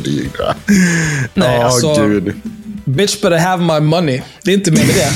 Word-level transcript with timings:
Det? 0.00 0.54
Nej, 1.34 1.58
Åh, 1.58 1.64
alltså, 1.64 1.94
gud. 1.94 2.34
bitch 2.84 3.20
better 3.20 3.38
have 3.38 3.80
my 3.80 3.86
money. 3.86 4.22
Det 4.42 4.50
är 4.50 4.54
inte 4.54 4.70
mer 4.70 4.86
med 4.86 4.94
det. 4.94 5.10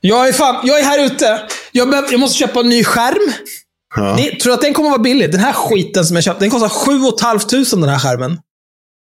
Jag 0.00 0.28
är, 0.28 0.32
fan, 0.32 0.66
jag 0.66 0.80
är 0.80 0.84
här 0.84 1.04
ute. 1.06 1.42
Jag, 1.72 1.90
behöver, 1.90 2.10
jag 2.10 2.20
måste 2.20 2.38
köpa 2.38 2.60
en 2.60 2.68
ny 2.68 2.84
skärm. 2.84 3.32
Ja. 3.96 4.16
Ni, 4.16 4.36
tror 4.36 4.50
du 4.50 4.54
att 4.54 4.60
den 4.60 4.74
kommer 4.74 4.88
att 4.88 4.92
vara 4.92 5.02
billig? 5.02 5.32
Den 5.32 5.40
här 5.40 5.52
skiten 5.52 6.04
som 6.04 6.16
jag 6.16 6.24
köpte, 6.24 6.44
den 6.44 6.50
kostar 6.50 6.68
7 6.68 6.92
500 7.20 7.86
den 7.86 7.88
här 7.88 7.98
skärmen. 7.98 8.38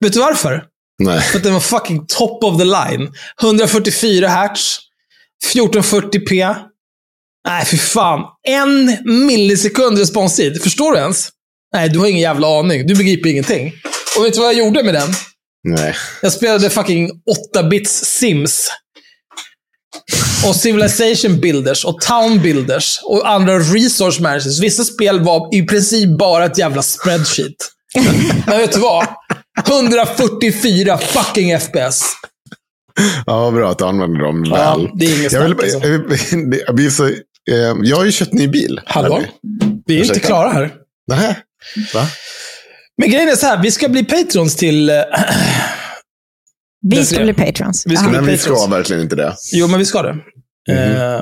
Vet 0.04 0.14
du 0.14 0.20
varför? 0.20 0.64
Nej. 1.00 1.22
För 1.22 1.38
att 1.38 1.44
den 1.44 1.54
var 1.54 1.60
fucking 1.60 2.06
top 2.08 2.44
of 2.44 2.58
the 2.58 2.66
line. 2.66 3.14
144 3.42 4.28
hertz. 4.28 4.78
1440p. 5.54 6.56
Nej, 7.48 7.66
för 7.66 7.78
fan. 7.78 8.20
En 8.48 8.98
millisekund 9.26 9.98
responstid. 9.98 10.62
Förstår 10.62 10.92
du 10.92 10.98
ens? 10.98 11.30
Nej, 11.74 11.90
du 11.90 12.00
har 12.00 12.08
ingen 12.08 12.22
jävla 12.22 12.60
aning. 12.60 12.88
Du 12.88 12.96
begriper 12.96 13.30
ingenting. 13.30 13.74
Och 14.18 14.26
vet 14.26 14.34
du 14.34 14.40
vad 14.40 14.48
jag 14.54 14.66
gjorde 14.66 14.84
med 14.84 14.94
den? 14.94 15.10
Nej. 15.64 15.96
Jag 16.22 16.32
spelade 16.32 16.70
fucking 16.70 17.10
8-bits 17.56 18.06
Sims. 18.06 18.70
Och 20.48 20.56
Civilization 20.56 21.40
Builders 21.40 21.86
och 21.86 22.02
Town 22.02 22.40
Builders 22.42 23.00
och 23.04 23.30
andra 23.30 23.60
resource 23.60 24.22
managers. 24.22 24.60
Vissa 24.60 24.84
spel 24.84 25.20
var 25.20 25.56
i 25.56 25.62
princip 25.62 26.18
bara 26.18 26.46
ett 26.46 26.58
jävla 26.58 26.82
spreadsheet. 26.82 27.56
Men 28.48 28.58
vet 28.58 28.72
du 28.72 28.80
vad? 28.80 29.08
144 29.68 30.98
fucking 30.98 31.60
FPS. 31.60 32.04
Ja, 33.26 33.52
bra 33.52 33.72
att 33.72 33.78
du 33.78 33.86
använder 33.86 34.20
dem 34.20 34.46
Ja, 34.50 34.76
väl. 34.78 34.90
det 35.00 35.06
är 35.06 35.20
inget 35.20 35.32
jag, 35.32 35.42
vill, 35.44 35.54
snack, 35.58 35.64
alltså. 35.64 35.88
jag, 35.88 37.12
jag, 37.50 37.70
eh, 37.72 37.76
jag 37.84 37.98
har 37.98 38.06
ju 38.06 38.12
köpt 38.12 38.34
ny 38.34 38.48
bil. 38.48 38.82
Hallå? 38.86 39.22
Vi 39.86 40.00
är 40.02 40.06
inte 40.06 40.20
klara 40.20 40.50
här. 40.50 40.74
Nej. 41.08 41.38
Va? 41.94 42.08
Men 42.98 43.10
grejen 43.10 43.30
är 43.30 43.36
så 43.36 43.46
här, 43.46 43.62
vi 43.64 43.72
ska 43.72 43.90
bli 43.90 44.04
patrons 44.06 44.56
till... 44.56 44.90
eh, 44.90 44.96
Vi 46.84 47.06
ska 47.06 47.24
bli 47.24 47.34
patrons. 47.34 47.84
Vi 47.88 47.96
ska 47.98 48.06
Aha. 48.06 48.12
bli- 48.12 48.22
Men 48.22 48.30
vi 48.32 48.38
ska 48.38 48.50
Patrons. 48.52 48.72
verkligen 48.74 49.02
inte 49.02 49.16
det. 49.16 49.36
Jo, 49.54 49.68
men 49.68 49.80
vi 49.80 49.86
ska 49.86 50.02
det. 50.02 50.16
Eh, 50.72 51.22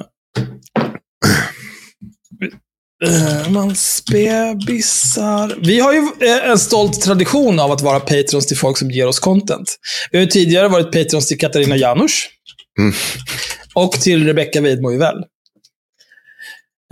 Mans 3.49 4.03
bebisar. 4.11 5.55
Vi 5.65 5.79
har 5.79 5.93
ju 5.93 5.99
eh, 6.21 6.49
en 6.49 6.59
stolt 6.59 7.01
tradition 7.01 7.59
av 7.59 7.71
att 7.71 7.81
vara 7.81 7.99
patrons 7.99 8.47
till 8.47 8.57
folk 8.57 8.77
som 8.77 8.91
ger 8.91 9.07
oss 9.07 9.19
content. 9.19 9.75
Vi 10.11 10.17
har 10.17 10.25
ju 10.25 10.29
tidigare 10.31 10.67
varit 10.67 10.91
patrons 10.91 11.27
till 11.27 11.37
Katarina 11.39 11.75
Janouch. 11.75 12.29
Mm. 12.79 12.93
Och 13.73 13.91
till 13.91 14.25
Rebecca 14.27 14.61
Weidmo 14.61 14.97
väl. 14.97 15.15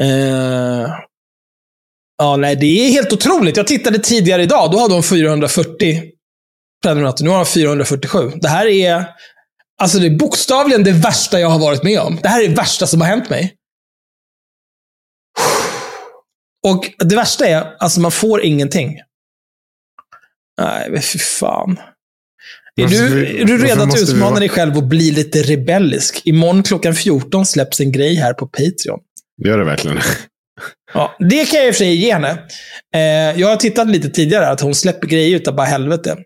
Eh, 0.01 0.89
ja, 2.17 2.35
nej, 2.35 2.55
det 2.55 2.65
är 2.65 2.91
helt 2.91 3.13
otroligt. 3.13 3.57
Jag 3.57 3.67
tittade 3.67 3.99
tidigare 3.99 4.43
idag. 4.43 4.71
Då 4.71 4.79
hade 4.79 4.93
hon 4.93 5.03
440 5.03 6.03
prenumeranter. 6.83 7.23
Nu 7.23 7.29
har 7.29 7.37
hon 7.37 7.45
447. 7.45 8.31
Det 8.35 8.47
här 8.47 8.65
är 8.65 9.05
Alltså 9.81 9.99
det 9.99 10.05
är 10.05 10.17
bokstavligen 10.17 10.83
det 10.83 10.91
värsta 10.91 11.39
jag 11.39 11.49
har 11.49 11.59
varit 11.59 11.83
med 11.83 11.99
om. 11.99 12.19
Det 12.23 12.29
här 12.29 12.43
är 12.43 12.47
det 12.47 12.55
värsta 12.55 12.87
som 12.87 13.01
har 13.01 13.07
hänt 13.07 13.29
mig. 13.29 13.53
Och 16.67 16.91
det 16.99 17.15
värsta 17.15 17.47
är, 17.47 17.75
alltså 17.79 17.99
man 17.99 18.11
får 18.11 18.43
ingenting. 18.43 18.97
Nej, 20.61 20.89
men 20.91 21.01
fy 21.01 21.19
fan. 21.19 21.79
Är 22.75 22.87
du, 22.87 23.27
är 23.41 23.45
du 23.45 23.57
redo 23.57 23.81
att 23.81 23.95
vi 23.95 24.01
utmana 24.01 24.39
dig 24.39 24.49
själv 24.49 24.77
och 24.77 24.83
bli 24.83 25.11
lite 25.11 25.41
rebellisk? 25.41 26.21
Imorgon 26.25 26.63
klockan 26.63 26.95
14 26.95 27.45
släpps 27.45 27.79
en 27.79 27.91
grej 27.91 28.15
här 28.15 28.33
på 28.33 28.47
Patreon. 28.47 28.99
Gör 29.45 29.57
det 29.57 29.65
verkligen. 29.65 29.97
Ja, 30.93 31.15
det 31.19 31.45
kan 31.45 31.59
jag 31.59 31.67
i 31.67 31.71
och 31.71 31.75
för 31.75 31.79
sig 31.79 31.95
ge 31.95 32.13
henne. 32.13 32.31
Eh, 32.95 33.39
jag 33.41 33.47
har 33.47 33.55
tittat 33.55 33.87
lite 33.87 34.09
tidigare 34.09 34.47
att 34.47 34.61
hon 34.61 34.75
släpper 34.75 35.07
grejer 35.07 35.35
utav 35.35 35.55
bara 35.55 35.67
helvete. 35.67 36.17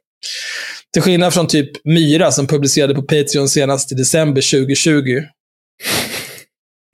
Till 0.94 1.02
skillnad 1.02 1.34
från 1.34 1.48
typ 1.48 1.86
Myra 1.86 2.32
som 2.32 2.48
publicerade 2.48 2.96
på 2.96 3.02
Patreon 3.02 3.50
senast 3.50 3.92
i 3.92 3.96
december 3.96 4.66
2020. 4.66 5.22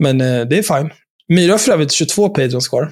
Men 0.03 0.21
eh, 0.21 0.41
det 0.45 0.57
är 0.57 0.63
fine. 0.63 0.89
Myra 1.33 1.51
har 1.51 1.57
för 1.57 1.71
övrigt 1.71 1.91
22 1.91 2.29
Patreons 2.29 2.67
kvar. 2.67 2.91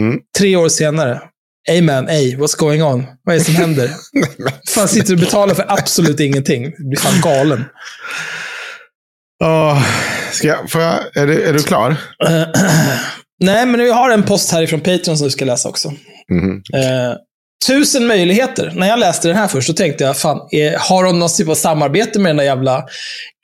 Mm. 0.00 0.20
Tre 0.38 0.56
år 0.56 0.68
senare. 0.68 1.22
Hey 1.68 1.82
man, 1.82 2.06
hey, 2.06 2.36
what's 2.36 2.58
going 2.58 2.82
on? 2.82 3.06
Vad 3.22 3.34
är 3.34 3.38
det 3.38 3.44
som 3.44 3.54
händer? 3.54 3.90
fan 4.68 4.88
sitter 4.88 5.08
du 5.08 5.14
och 5.14 5.20
betalar 5.20 5.54
för 5.54 5.64
absolut 5.68 6.20
ingenting? 6.20 6.74
Du 6.78 6.88
blir 6.88 6.98
fan 6.98 7.20
galen. 7.20 7.64
Åh, 9.44 9.82
ska 10.32 10.48
jag, 10.48 10.68
jag, 10.74 11.16
är, 11.16 11.26
du, 11.26 11.42
är 11.42 11.52
du 11.52 11.62
klar? 11.62 11.96
Nej, 13.40 13.66
men 13.66 13.80
vi 13.80 13.90
har 13.90 14.10
en 14.10 14.22
post 14.22 14.52
härifrån 14.52 14.80
Patreon 14.80 15.18
som 15.18 15.26
du 15.26 15.30
ska 15.30 15.44
läsa 15.44 15.68
också. 15.68 15.92
Mhm. 16.30 16.62
Eh, 16.74 17.16
tusen 17.66 18.06
möjligheter. 18.06 18.72
När 18.74 18.88
jag 18.88 18.98
läste 18.98 19.28
den 19.28 19.36
här 19.36 19.48
först, 19.48 19.66
så 19.66 19.72
tänkte 19.72 20.04
jag, 20.04 20.18
fan, 20.18 20.48
är, 20.50 20.76
har 20.78 21.04
de 21.04 21.18
någon 21.18 21.28
typ 21.28 21.48
av 21.48 21.54
samarbete 21.54 22.18
med 22.18 22.30
den 22.30 22.36
där 22.36 22.44
jävla 22.44 22.86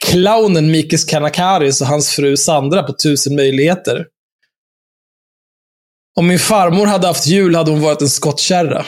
clownen 0.04 0.70
Mikis 0.70 1.04
Kanakaris 1.04 1.80
och 1.80 1.86
hans 1.86 2.10
fru 2.10 2.36
Sandra 2.36 2.82
på 2.82 2.92
tusen 2.92 3.36
möjligheter? 3.36 4.06
Om 6.18 6.26
min 6.26 6.38
farmor 6.38 6.86
hade 6.86 7.06
haft 7.06 7.26
jul 7.26 7.54
hade 7.54 7.70
hon 7.70 7.80
varit 7.80 8.02
en 8.02 8.08
skottkärra. 8.08 8.84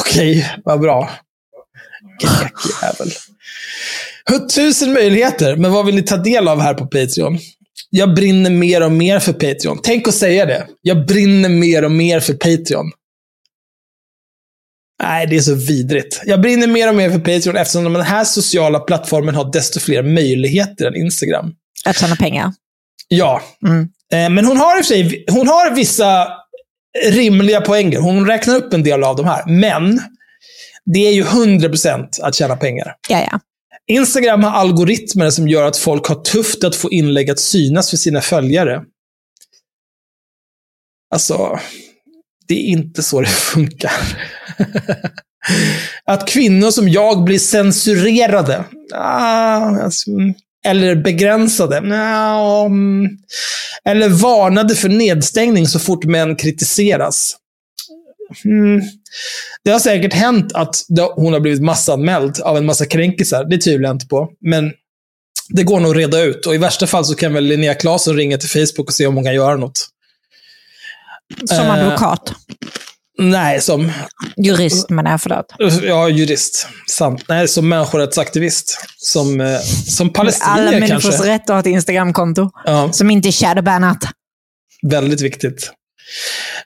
Okej, 0.00 0.54
vad 0.64 0.80
bra. 0.80 1.10
Jäkel. 2.22 3.12
Tusen 4.54 4.92
möjligheter, 4.92 5.56
men 5.56 5.72
vad 5.72 5.86
vill 5.86 5.94
ni 5.94 6.02
ta 6.02 6.16
del 6.16 6.48
av 6.48 6.60
här 6.60 6.74
på 6.74 6.86
Patreon? 6.86 7.38
Jag 7.90 8.14
brinner 8.14 8.50
mer 8.50 8.82
och 8.82 8.92
mer 8.92 9.18
för 9.18 9.32
Patreon. 9.32 9.80
Tänk 9.82 10.08
att 10.08 10.14
säga 10.14 10.46
det. 10.46 10.66
Jag 10.82 11.06
brinner 11.06 11.48
mer 11.48 11.84
och 11.84 11.90
mer 11.90 12.20
för 12.20 12.34
Patreon. 12.34 12.90
Nej, 15.02 15.26
det 15.26 15.36
är 15.36 15.40
så 15.40 15.54
vidrigt. 15.54 16.20
Jag 16.24 16.40
brinner 16.40 16.66
mer 16.66 16.88
och 16.88 16.94
mer 16.94 17.10
för 17.10 17.18
Patreon 17.18 17.56
eftersom 17.56 17.92
den 17.92 18.02
här 18.02 18.24
sociala 18.24 18.80
plattformen 18.80 19.34
har 19.34 19.52
desto 19.52 19.80
fler 19.80 20.02
möjligheter 20.02 20.86
än 20.86 20.96
Instagram. 20.96 21.52
Att 21.84 21.98
tjäna 21.98 22.16
pengar. 22.16 22.52
Ja. 23.08 23.42
Mm. 23.66 23.88
Eh, 24.12 24.30
Men 24.34 24.44
hon 24.46 24.56
har 24.56 24.78
i 24.78 24.80
och 24.80 24.86
för 24.86 24.94
sig 24.94 25.24
hon 25.30 25.48
har 25.48 25.74
vissa 25.74 26.28
rimliga 27.10 27.60
poänger. 27.60 27.98
Hon 27.98 28.26
räknar 28.26 28.56
upp 28.56 28.72
en 28.72 28.82
del 28.82 29.04
av 29.04 29.16
de 29.16 29.26
här. 29.26 29.46
Men 29.46 30.00
det 30.94 31.06
är 31.06 31.12
ju 31.12 31.22
100% 31.22 32.08
att 32.22 32.34
tjäna 32.34 32.56
pengar. 32.56 32.94
Ja, 33.08 33.26
ja. 33.32 33.40
Instagram 33.90 34.42
har 34.42 34.50
algoritmer 34.50 35.30
som 35.30 35.48
gör 35.48 35.64
att 35.64 35.76
folk 35.76 36.06
har 36.06 36.14
tufft 36.14 36.64
att 36.64 36.76
få 36.76 36.90
inlägg 36.90 37.30
att 37.30 37.40
synas 37.40 37.90
för 37.90 37.96
sina 37.96 38.20
följare. 38.20 38.82
Alltså, 41.14 41.58
det 42.48 42.54
är 42.54 42.64
inte 42.64 43.02
så 43.02 43.20
det 43.20 43.26
funkar. 43.26 43.92
att 46.04 46.28
kvinnor 46.28 46.70
som 46.70 46.88
jag 46.88 47.24
blir 47.24 47.38
censurerade. 47.38 48.64
Ah, 48.94 49.82
alltså, 49.82 50.10
eller 50.66 50.96
begränsade. 50.96 51.76
Eller 53.84 54.08
varnade 54.08 54.74
för 54.74 54.88
nedstängning 54.88 55.66
så 55.66 55.78
fort 55.78 56.04
män 56.04 56.36
kritiseras. 56.36 57.36
Mm. 58.44 58.82
Det 59.64 59.70
har 59.70 59.78
säkert 59.78 60.12
hänt 60.12 60.52
att 60.54 60.76
hon 61.16 61.32
har 61.32 61.40
blivit 61.40 61.62
massanmäld 61.62 62.40
av 62.40 62.56
en 62.56 62.66
massa 62.66 62.86
kränkisar. 62.86 63.44
Det 63.44 63.58
tvivlar 63.58 63.88
jag 63.88 63.94
inte 63.94 64.06
på. 64.06 64.28
Men 64.40 64.72
det 65.48 65.62
går 65.62 65.80
nog 65.80 65.90
att 65.90 65.96
reda 65.96 66.20
ut. 66.20 66.46
Och 66.46 66.54
i 66.54 66.58
värsta 66.58 66.86
fall 66.86 67.04
så 67.04 67.14
kan 67.14 67.34
väl 67.34 67.44
Linnea 67.44 67.74
Claesson 67.74 68.16
ringa 68.16 68.38
till 68.38 68.48
Facebook 68.50 68.88
och 68.88 68.94
se 68.94 69.06
om 69.06 69.14
hon 69.14 69.24
kan 69.24 69.34
göra 69.34 69.56
något. 69.56 69.88
Som 71.48 71.58
Eh. 71.58 71.70
advokat. 71.72 72.32
Nej, 73.18 73.60
som 73.60 73.92
Jurist 74.36 74.90
menar 74.90 75.10
jag, 75.10 75.22
förlåt. 75.22 75.54
ja, 75.82 76.08
jurist. 76.08 76.66
Sant. 76.90 77.24
Nej, 77.28 77.48
som 77.48 77.68
människorättsaktivist. 77.68 78.78
Som, 78.96 79.40
eh, 79.40 79.60
som 79.86 80.06
Alla 80.06 80.12
palestinier 80.12 80.80
människors 80.80 81.02
kanske. 81.04 81.28
rätt 81.28 81.42
att 81.42 81.48
ha 81.48 81.60
ett 81.60 81.66
Instagramkonto. 81.66 82.50
Ja, 82.64 82.92
Som 82.92 83.10
inte 83.10 83.28
är 83.28 83.32
shadowbannat. 83.32 83.98
väldigt 84.82 85.20
viktigt. 85.20 85.70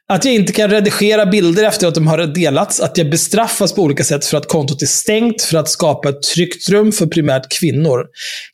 Att 0.09 0.25
jag 0.25 0.35
inte 0.35 0.53
kan 0.53 0.71
redigera 0.71 1.27
bilder 1.27 1.65
efter 1.65 1.87
att 1.87 1.95
de 1.95 2.07
har 2.07 2.19
delats. 2.19 2.81
Att 2.81 2.99
jag 2.99 3.11
bestraffas 3.11 3.73
på 3.73 3.83
olika 3.83 4.05
sätt 4.05 4.25
för 4.25 4.39
att 4.39 4.49
kontot 4.49 4.83
är 4.83 4.87
stängt 4.87 5.43
för 5.43 5.59
att 5.59 5.69
skapa 5.69 6.09
ett 6.09 6.23
tryggt 6.23 6.69
rum 6.69 6.93
för 6.93 7.07
primärt 7.07 7.59
kvinnor. 7.59 8.07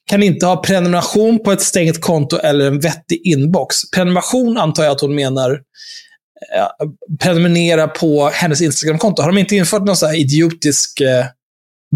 Kan 0.06 0.22
inte 0.22 0.46
ha 0.46 0.56
prenumeration 0.56 1.42
på 1.42 1.52
ett 1.52 1.60
stängt 1.60 2.00
konto 2.00 2.36
eller 2.36 2.66
en 2.66 2.80
vettig 2.80 3.20
inbox. 3.24 3.90
Prenumeration 3.90 4.58
antar 4.58 4.84
jag 4.84 4.92
att 4.92 5.00
hon 5.00 5.14
menar 5.14 5.50
eh, 5.50 6.88
prenumerera 7.20 7.88
på 7.88 8.30
hennes 8.32 8.62
Instagramkonto. 8.62 9.22
Har 9.22 9.28
de 9.28 9.38
inte 9.38 9.56
infört 9.56 9.82
någon 9.82 9.96
så 9.96 10.06
här 10.06 10.20
idiotisk 10.20 11.00
eh, 11.00 11.24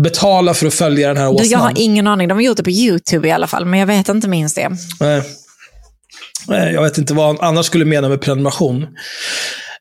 betala 0.03 0.55
för 0.55 0.67
att 0.67 0.75
följa 0.75 1.09
den 1.09 1.17
här 1.17 1.29
åsnan? 1.29 1.49
jag 1.49 1.59
har 1.59 1.73
ingen 1.77 2.07
aning. 2.07 2.29
De 2.29 2.35
har 2.35 2.43
gjort 2.43 2.57
det 2.57 2.63
på 2.63 2.71
YouTube 2.71 3.29
i 3.29 3.31
alla 3.31 3.47
fall, 3.47 3.65
men 3.65 3.81
jag 3.81 3.87
vet 3.87 4.09
inte 4.09 4.29
minst 4.29 4.57
det. 4.57 4.71
Nej. 5.01 5.23
Nej, 6.49 6.75
Jag 6.75 6.83
vet 6.83 6.99
inte 6.99 7.15
vad 7.15 7.27
han 7.27 7.39
annars 7.41 7.67
skulle 7.67 7.85
mena 7.85 8.09
med 8.09 8.21
prenumeration. 8.21 8.83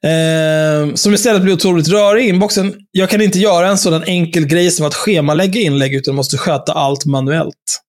Eh, 0.04 0.94
som 0.95 1.13
istället 1.13 1.42
blir 1.42 1.54
otroligt 1.54 1.88
rörig 1.88 2.25
i 2.25 2.30
inboxen. 2.30 2.75
Jag 2.92 3.10
kan 3.10 3.21
inte 3.21 3.39
göra 3.39 3.68
en 3.68 3.77
sådan 3.77 4.04
enkel 4.04 4.45
grej 4.45 4.71
som 4.71 4.86
att 4.86 4.95
schemalägga 4.95 5.62
inlägg, 5.62 5.94
utan 5.94 6.15
måste 6.15 6.38
sköta 6.38 6.74
allt 6.74 7.06
manuellt. 7.06 7.81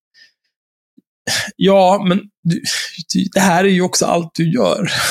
Ja, 1.56 2.05
men 2.09 2.21
du, 2.43 2.62
det 3.35 3.41
här 3.41 3.65
är 3.65 3.69
ju 3.69 3.82
också 3.82 4.06
allt 4.06 4.31
du 4.35 4.53
gör. 4.53 4.93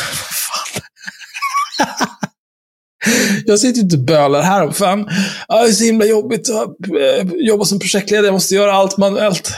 Jag 3.45 3.59
sitter 3.59 3.75
ju 3.77 3.81
inte 3.81 3.95
och 3.95 4.03
bölar 4.03 4.41
här 4.41 4.63
om 4.63 4.73
fan. 4.73 5.09
Ja, 5.47 5.61
det 5.61 5.69
är 5.69 5.71
så 5.71 5.83
himla 5.83 6.05
jobbigt 6.05 6.49
att 6.49 6.69
eh, 6.87 7.27
jobba 7.35 7.65
som 7.65 7.79
projektledare. 7.79 8.25
Jag 8.25 8.33
måste 8.33 8.55
göra 8.55 8.73
allt 8.73 8.97
manuellt. 8.97 9.51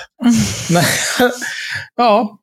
Nej. 0.69 0.85
Ja, 1.97 2.39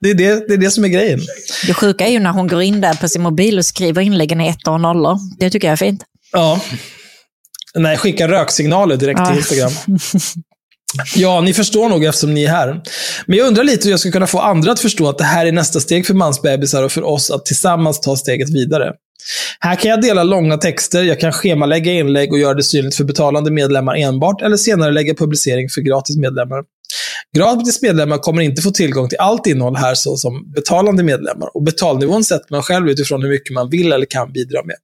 det 0.00 0.10
är 0.10 0.14
det, 0.14 0.48
det 0.48 0.54
är 0.54 0.58
det 0.58 0.70
som 0.70 0.84
är 0.84 0.88
grejen. 0.88 1.20
Det 1.66 1.74
sjuka 1.74 2.06
är 2.06 2.10
ju 2.10 2.18
när 2.18 2.30
hon 2.30 2.46
går 2.48 2.62
in 2.62 2.80
där 2.80 2.94
på 2.94 3.08
sin 3.08 3.22
mobil 3.22 3.58
och 3.58 3.66
skriver 3.66 4.02
inläggen 4.02 4.40
i 4.40 4.48
ettor 4.48 4.72
och 4.72 4.80
nollor. 4.80 5.18
Det 5.38 5.50
tycker 5.50 5.68
jag 5.68 5.72
är 5.72 5.76
fint. 5.76 6.04
Ja. 6.32 6.60
Nej, 7.74 7.96
skicka 7.96 8.28
röksignaler 8.28 8.96
direkt 8.96 9.18
till 9.18 9.34
Ja. 9.34 9.36
Instagram. 9.36 9.72
Ja, 11.16 11.40
ni 11.40 11.54
förstår 11.54 11.88
nog 11.88 12.04
eftersom 12.04 12.34
ni 12.34 12.44
är 12.44 12.48
här. 12.48 12.82
Men 13.26 13.38
jag 13.38 13.46
undrar 13.48 13.64
lite 13.64 13.84
hur 13.84 13.90
jag 13.90 14.00
ska 14.00 14.10
kunna 14.10 14.26
få 14.26 14.38
andra 14.40 14.72
att 14.72 14.80
förstå 14.80 15.08
att 15.08 15.18
det 15.18 15.24
här 15.24 15.46
är 15.46 15.52
nästa 15.52 15.80
steg 15.80 16.06
för 16.06 16.14
mansbebisar 16.14 16.82
och 16.82 16.92
för 16.92 17.02
oss 17.02 17.30
att 17.30 17.46
tillsammans 17.46 18.00
ta 18.00 18.16
steget 18.16 18.50
vidare. 18.50 18.92
Här 19.60 19.76
kan 19.76 19.90
jag 19.90 20.02
dela 20.02 20.22
långa 20.22 20.56
texter, 20.56 21.02
jag 21.02 21.20
kan 21.20 21.32
schemalägga 21.32 21.92
inlägg 21.92 22.32
och 22.32 22.38
göra 22.38 22.54
det 22.54 22.62
synligt 22.62 22.96
för 22.96 23.04
betalande 23.04 23.50
medlemmar 23.50 23.96
enbart, 23.96 24.42
eller 24.42 24.56
senare 24.56 24.90
lägga 24.90 25.14
publicering 25.14 25.68
för 25.68 25.80
gratis 25.80 26.16
medlemmar. 26.16 26.62
Gratis 27.36 27.82
medlemmar 27.82 28.18
kommer 28.18 28.42
inte 28.42 28.62
få 28.62 28.70
tillgång 28.70 29.08
till 29.08 29.18
allt 29.18 29.46
innehåll 29.46 29.76
här 29.76 29.94
såsom 29.94 30.52
betalande 30.52 31.02
medlemmar 31.02 31.56
och 31.56 31.62
betalnivån 31.62 32.24
sätter 32.24 32.46
man 32.50 32.62
själv 32.62 32.88
utifrån 32.88 33.22
hur 33.22 33.28
mycket 33.28 33.54
man 33.54 33.70
vill 33.70 33.92
eller 33.92 34.06
kan 34.06 34.32
bidra 34.32 34.64
med. 34.64 34.76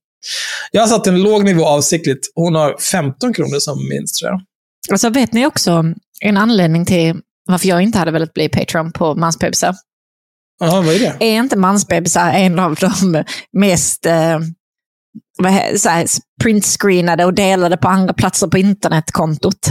Jag 0.72 0.82
har 0.82 0.88
satt 0.88 1.06
en 1.06 1.22
låg 1.22 1.44
nivå 1.44 1.64
avsiktligt. 1.66 2.32
Hon 2.34 2.54
har 2.54 2.76
15 2.78 3.32
kronor 3.34 3.58
som 3.58 3.88
minst, 3.88 4.14
tror 4.14 4.30
jag. 4.30 4.40
Och 4.92 5.00
så 5.00 5.10
vet 5.10 5.32
ni 5.32 5.46
också 5.46 5.84
en 6.20 6.36
anledning 6.36 6.86
till 6.86 7.20
varför 7.48 7.68
jag 7.68 7.82
inte 7.82 7.98
hade 7.98 8.10
velat 8.10 8.34
bli 8.34 8.48
Patreon 8.48 8.92
på 8.92 9.14
mansbebisar. 9.14 9.74
Jaha, 10.60 10.82
vad 10.82 10.94
är 10.94 10.98
det? 10.98 11.16
Är 11.20 11.36
inte 11.36 11.56
mansbebisar 11.56 12.32
en 12.32 12.58
av 12.58 12.74
de 12.74 13.24
mest 13.52 14.06
eh, 14.06 14.40
printscreenade 16.42 17.24
och 17.24 17.34
delade 17.34 17.76
på 17.76 17.88
andra 17.88 18.14
platser 18.14 18.46
på 18.46 18.58
internetkontot? 18.58 19.70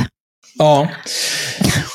Ja. 0.53 0.87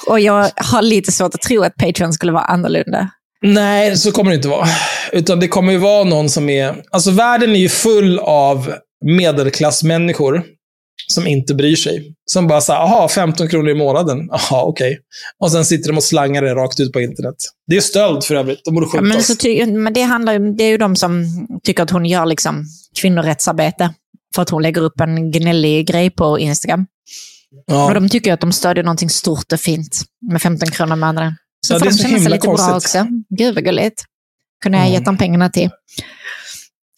Och 0.06 0.20
jag 0.20 0.50
har 0.56 0.82
lite 0.82 1.12
svårt 1.12 1.34
att 1.34 1.40
tro 1.42 1.62
att 1.62 1.76
Patreon 1.76 2.12
skulle 2.12 2.32
vara 2.32 2.44
annorlunda. 2.44 3.10
Nej, 3.42 3.96
så 3.96 4.12
kommer 4.12 4.30
det 4.30 4.34
inte 4.36 4.48
vara. 4.48 4.66
Utan 5.12 5.40
det 5.40 5.48
kommer 5.48 5.72
ju 5.72 5.78
vara 5.78 6.04
någon 6.04 6.28
som 6.30 6.48
är... 6.48 6.82
Alltså 6.90 7.10
världen 7.10 7.50
är 7.50 7.58
ju 7.60 7.68
full 7.68 8.18
av 8.18 8.72
medelklassmänniskor 9.04 10.42
som 11.08 11.26
inte 11.26 11.54
bryr 11.54 11.76
sig. 11.76 12.14
Som 12.26 12.46
bara 12.48 12.60
säger, 12.60 12.80
aha, 12.80 13.08
15 13.08 13.48
kronor 13.48 13.70
i 13.70 13.74
månaden. 13.74 14.18
Jaha, 14.30 14.62
okej. 14.64 14.98
Och 15.40 15.52
sen 15.52 15.64
sitter 15.64 15.88
de 15.90 15.96
och 15.96 16.04
slangar 16.04 16.42
det 16.42 16.54
rakt 16.54 16.80
ut 16.80 16.92
på 16.92 17.00
internet. 17.00 17.34
Det 17.66 17.76
är 17.76 17.80
stöld 17.80 18.24
för 18.24 18.34
övrigt. 18.34 18.60
De 18.64 18.74
borde 18.74 18.86
Ja, 18.94 19.00
Men, 19.00 19.22
så 19.22 19.36
ty- 19.36 19.66
men 19.66 19.92
det, 19.92 20.02
handlar, 20.02 20.32
ju- 20.32 20.52
det 20.52 20.64
är 20.64 20.68
ju 20.68 20.78
de 20.78 20.96
som 20.96 21.24
tycker 21.64 21.82
att 21.82 21.90
hon 21.90 22.06
gör 22.06 22.26
liksom 22.26 22.64
kvinnorättsarbete. 23.00 23.94
För 24.34 24.42
att 24.42 24.50
hon 24.50 24.62
lägger 24.62 24.80
upp 24.82 25.00
en 25.00 25.30
gnällig 25.30 25.86
grej 25.86 26.10
på 26.10 26.38
Instagram. 26.38 26.86
Ja. 27.66 27.84
Och 27.84 27.94
de 27.94 28.08
tycker 28.08 28.32
att 28.32 28.40
de 28.40 28.52
stödjer 28.52 28.84
någonting 28.84 29.10
stort 29.10 29.52
och 29.52 29.60
fint 29.60 30.02
med 30.32 30.42
15 30.42 30.70
kronor 30.70 30.92
i 30.96 31.00
månaden. 31.00 31.36
Så 31.66 31.74
Ja, 31.74 31.78
får 31.78 31.84
det 31.86 31.90
de 31.90 31.96
känna 31.98 32.18
sig 32.18 32.30
lite 32.30 32.38
bra 32.46 32.56
konstigt. 32.56 32.74
också. 32.76 33.06
Gud 33.38 33.54
vad 33.54 33.64
gulligt. 33.64 34.04
Kunde 34.62 34.78
jag 34.78 34.84
Mm. 34.86 34.94
gett 34.94 35.04
dem 35.04 35.16
pengarna 35.18 35.50
till 35.50 35.62
En 35.62 35.70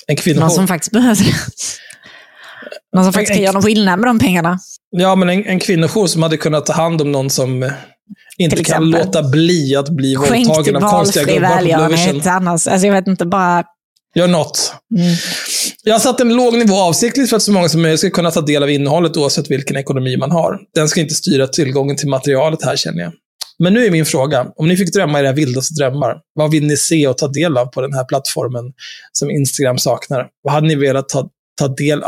någon 0.09 0.17
kvinnojour. 0.17 0.49
som 0.49 0.69
faktiskt 0.69 0.93
behöver 0.93 1.25
det. 1.25 1.33
Någon 2.97 3.05
som 3.05 3.13
faktiskt 3.13 3.33
kan 3.33 3.43
göra 3.43 3.53
någon 3.53 3.63
skillnad 3.63 3.99
med 3.99 4.09
de 4.09 4.19
pengarna. 4.19 4.59
Ja, 4.91 5.15
men 5.15 5.29
en, 5.29 5.45
en 5.45 5.61
kvinnojour 5.61 6.07
som 6.07 6.23
hade 6.23 6.37
kunnat 6.37 6.67
ta 6.67 6.73
hand 6.73 7.01
om 7.03 7.13
någon 7.13 7.31
som 7.31 7.63
eh, 7.63 7.73
inte 8.39 8.57
Till 8.57 8.65
kan 8.67 8.91
låta 8.91 9.23
bli 9.23 9.77
att 9.77 9.89
bli 9.89 10.17
Skänk 10.17 10.47
våldtagen 10.49 10.65
till 10.65 10.77
av 10.77 10.91
konstiga 10.91 11.25
valfri 11.25 11.35
gubbar 11.35 11.49
på 11.49 11.63
Blue 11.63 11.73
Vision. 11.79 11.89
välgörenhet 11.91 12.27
annars. 12.27 12.67
Alltså 12.67 12.87
jag 12.87 12.95
vet 12.95 13.07
inte, 13.09 13.27
bara... 13.27 13.65
Gör 14.15 14.29
något. 14.29 14.73
Mm. 14.97 15.15
Jag 15.83 15.95
har 15.95 16.01
satt 16.01 16.21
en 16.21 16.37
låg 16.37 16.59
nivå 16.59 16.75
avsiktligt 16.75 17.31
för 17.31 17.37
att 17.37 17.43
så 17.43 17.53
många 17.53 17.69
som 17.69 17.83
möjligt 17.83 18.01
ska 18.01 18.11
kunna 18.11 18.31
ta 18.31 18.41
del 18.41 18.63
av 18.63 18.71
innehållet 18.71 19.17
oavsett 19.17 19.51
vilken 19.51 19.77
ekonomi 19.77 20.17
man 20.17 20.31
har. 20.31 20.59
Den 20.75 20.89
ska 20.89 21.01
inte 21.01 21.15
styra 21.15 21.47
tillgången 21.47 21.97
till 21.97 22.09
materialet 22.09 22.65
här 22.65 22.77
känner 22.77 23.03
jag. 23.03 23.13
Men 23.59 23.75
nu 23.75 23.87
är 23.87 23.91
min 23.91 24.07
fråga, 24.07 24.47
om 24.57 24.69
ni 24.69 24.77
fick 24.77 24.93
drömma 24.93 25.21
era 25.21 25.33
vildaste 25.33 25.75
drömmar, 25.75 26.17
vad 26.35 26.51
vill 26.51 26.67
ni 26.67 26.77
se 26.77 27.07
och 27.07 27.19
ta 27.19 27.29
del 27.29 27.57
av 27.57 27.67
på 27.67 27.81
den 27.81 27.95
här 27.95 28.05
plattformen 28.05 28.73
som 29.13 29.31
Instagram 29.31 29.79
saknar? 29.79 30.27
Vad 30.43 30.55
hade 30.55 30.67
ni 30.67 30.75
velat 30.75 31.09
ta, 31.09 31.29
ta 31.59 31.69
del 31.69 32.03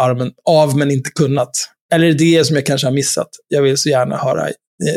av 0.45 0.79
men 0.79 0.91
inte 0.91 1.11
kunnat? 1.11 1.51
Eller 1.93 2.07
är 2.07 2.13
det 2.13 2.37
det 2.37 2.45
som 2.45 2.57
jag 2.57 2.67
kanske 2.67 2.87
har 2.87 2.93
missat? 2.93 3.29
Jag 3.49 3.63
vill 3.63 3.79
så 3.79 3.89
gärna 3.89 4.17
höra, 4.17 4.49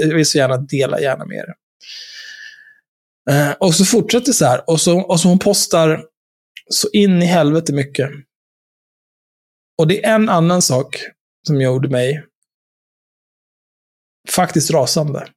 jag 0.08 0.16
vill 0.16 0.26
så 0.26 0.38
gärna 0.38 0.58
dela 0.58 1.02
gärna 1.02 1.26
med 1.26 1.38
er. 1.38 1.54
Eh, 3.30 3.52
och 3.60 3.76
så 3.76 3.86
fortsätter 3.86 4.32
så 4.32 4.46
här, 4.46 4.70
och 4.70 4.82
så, 4.82 5.00
och 5.00 5.20
så 5.20 5.28
hon 5.28 5.40
postar 5.40 6.00
så 6.74 6.90
in 6.94 7.22
i 7.22 7.26
helvete 7.26 7.74
mycket. 7.74 8.10
Och 9.78 9.88
det 9.88 10.06
är 10.06 10.16
en 10.16 10.30
annan 10.30 10.62
sak 10.62 10.98
som 11.48 11.62
gjorde 11.62 11.90
mig 11.90 12.26
faktiskt 14.30 14.72
rasande. 14.72 15.28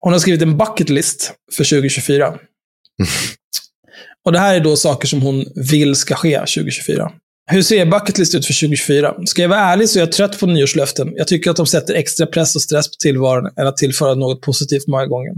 Hon 0.00 0.12
har 0.12 0.20
skrivit 0.20 0.42
en 0.42 0.58
bucket 0.58 0.88
list 0.88 1.34
för 1.52 1.64
2024. 1.64 2.38
Och 4.24 4.32
det 4.32 4.38
här 4.38 4.54
är 4.54 4.60
då 4.60 4.76
saker 4.76 5.08
som 5.08 5.22
hon 5.22 5.44
vill 5.70 5.94
ska 5.94 6.14
ske 6.14 6.38
2024. 6.38 7.12
Hur 7.50 7.62
ser 7.62 7.86
bucket 7.86 8.18
list 8.18 8.34
ut 8.34 8.46
för 8.46 8.60
2024? 8.60 9.14
Ska 9.26 9.42
jag 9.42 9.48
vara 9.48 9.60
ärlig 9.60 9.88
så 9.88 9.98
är 9.98 10.00
jag 10.00 10.12
trött 10.12 10.40
på 10.40 10.46
nyårslöften. 10.46 11.12
Jag 11.16 11.28
tycker 11.28 11.50
att 11.50 11.56
de 11.56 11.66
sätter 11.66 11.94
extra 11.94 12.26
press 12.26 12.56
och 12.56 12.62
stress 12.62 12.88
på 12.88 12.94
tillvaron 12.98 13.50
än 13.56 13.66
att 13.66 13.76
tillföra 13.76 14.14
något 14.14 14.40
positivt 14.40 14.86
många 14.86 15.06
gånger. 15.06 15.32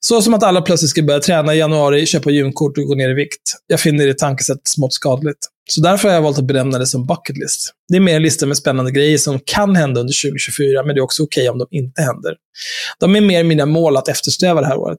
Så 0.00 0.22
som 0.22 0.34
att 0.34 0.42
alla 0.42 0.62
plötsligt 0.62 0.90
ska 0.90 1.02
börja 1.02 1.20
träna 1.20 1.54
i 1.54 1.58
januari, 1.58 2.06
köpa 2.06 2.30
gymkort 2.30 2.78
och 2.78 2.84
gå 2.84 2.94
ner 2.94 3.10
i 3.10 3.14
vikt. 3.14 3.42
Jag 3.66 3.80
finner 3.80 4.06
det 4.06 4.18
tankesättet 4.18 4.68
smått 4.68 4.92
skadligt. 4.92 5.38
Så 5.70 5.80
därför 5.80 6.08
har 6.08 6.14
jag 6.14 6.22
valt 6.22 6.38
att 6.38 6.44
benämna 6.44 6.78
det 6.78 6.86
som 6.86 7.06
bucket 7.06 7.36
list. 7.36 7.72
Det 7.88 7.96
är 7.96 8.00
mer 8.00 8.16
en 8.16 8.22
lista 8.22 8.46
med 8.46 8.56
spännande 8.56 8.90
grejer 8.90 9.18
som 9.18 9.40
kan 9.44 9.76
hända 9.76 10.00
under 10.00 10.22
2024, 10.22 10.82
men 10.82 10.94
det 10.94 10.98
är 10.98 11.02
också 11.02 11.22
okej 11.22 11.48
om 11.48 11.58
de 11.58 11.66
inte 11.70 12.02
händer. 12.02 12.34
De 13.00 13.16
är 13.16 13.20
mer 13.20 13.44
mina 13.44 13.66
mål 13.66 13.96
att 13.96 14.08
eftersträva 14.08 14.60
det 14.60 14.66
här 14.66 14.76
året. 14.76 14.98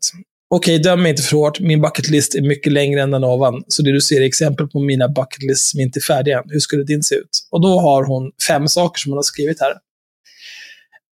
Okej, 0.51 0.79
döm 0.79 1.01
mig 1.01 1.10
inte 1.10 1.24
för 1.24 1.38
hårt. 1.38 1.60
Min 1.60 1.82
bucket 1.82 2.10
list 2.10 2.36
är 2.36 2.41
mycket 2.41 2.74
längre 2.74 3.01
än 3.01 3.12
den 3.12 3.24
ovan. 3.24 3.63
Så 3.68 3.82
det 3.82 3.91
du 3.91 4.01
ser 4.01 4.22
är 4.22 4.25
exempel 4.25 4.68
på 4.68 4.79
mina 4.79 5.08
bucket 5.08 5.44
list 5.44 5.70
som 5.70 5.79
inte 5.79 6.00
är 6.00 6.01
färdiga 6.01 6.38
än. 6.38 6.44
Hur 6.50 6.60
skulle 6.60 6.84
din 6.84 7.03
se 7.03 7.15
ut? 7.15 7.29
Och 7.51 7.62
då 7.62 7.79
har 7.79 8.03
hon 8.03 8.32
fem 8.48 8.68
saker 8.68 9.00
som 9.00 9.12
hon 9.12 9.18
har 9.18 9.24
skrivit 9.24 9.58
här. 9.60 9.74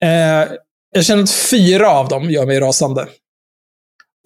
Eh, 0.04 0.48
jag 0.96 1.06
känner 1.06 1.24
att 1.24 1.32
fyra 1.32 1.90
av 1.90 2.08
dem 2.08 2.32
gör 2.32 2.46
mig 2.46 2.60
rasande. 2.60 3.08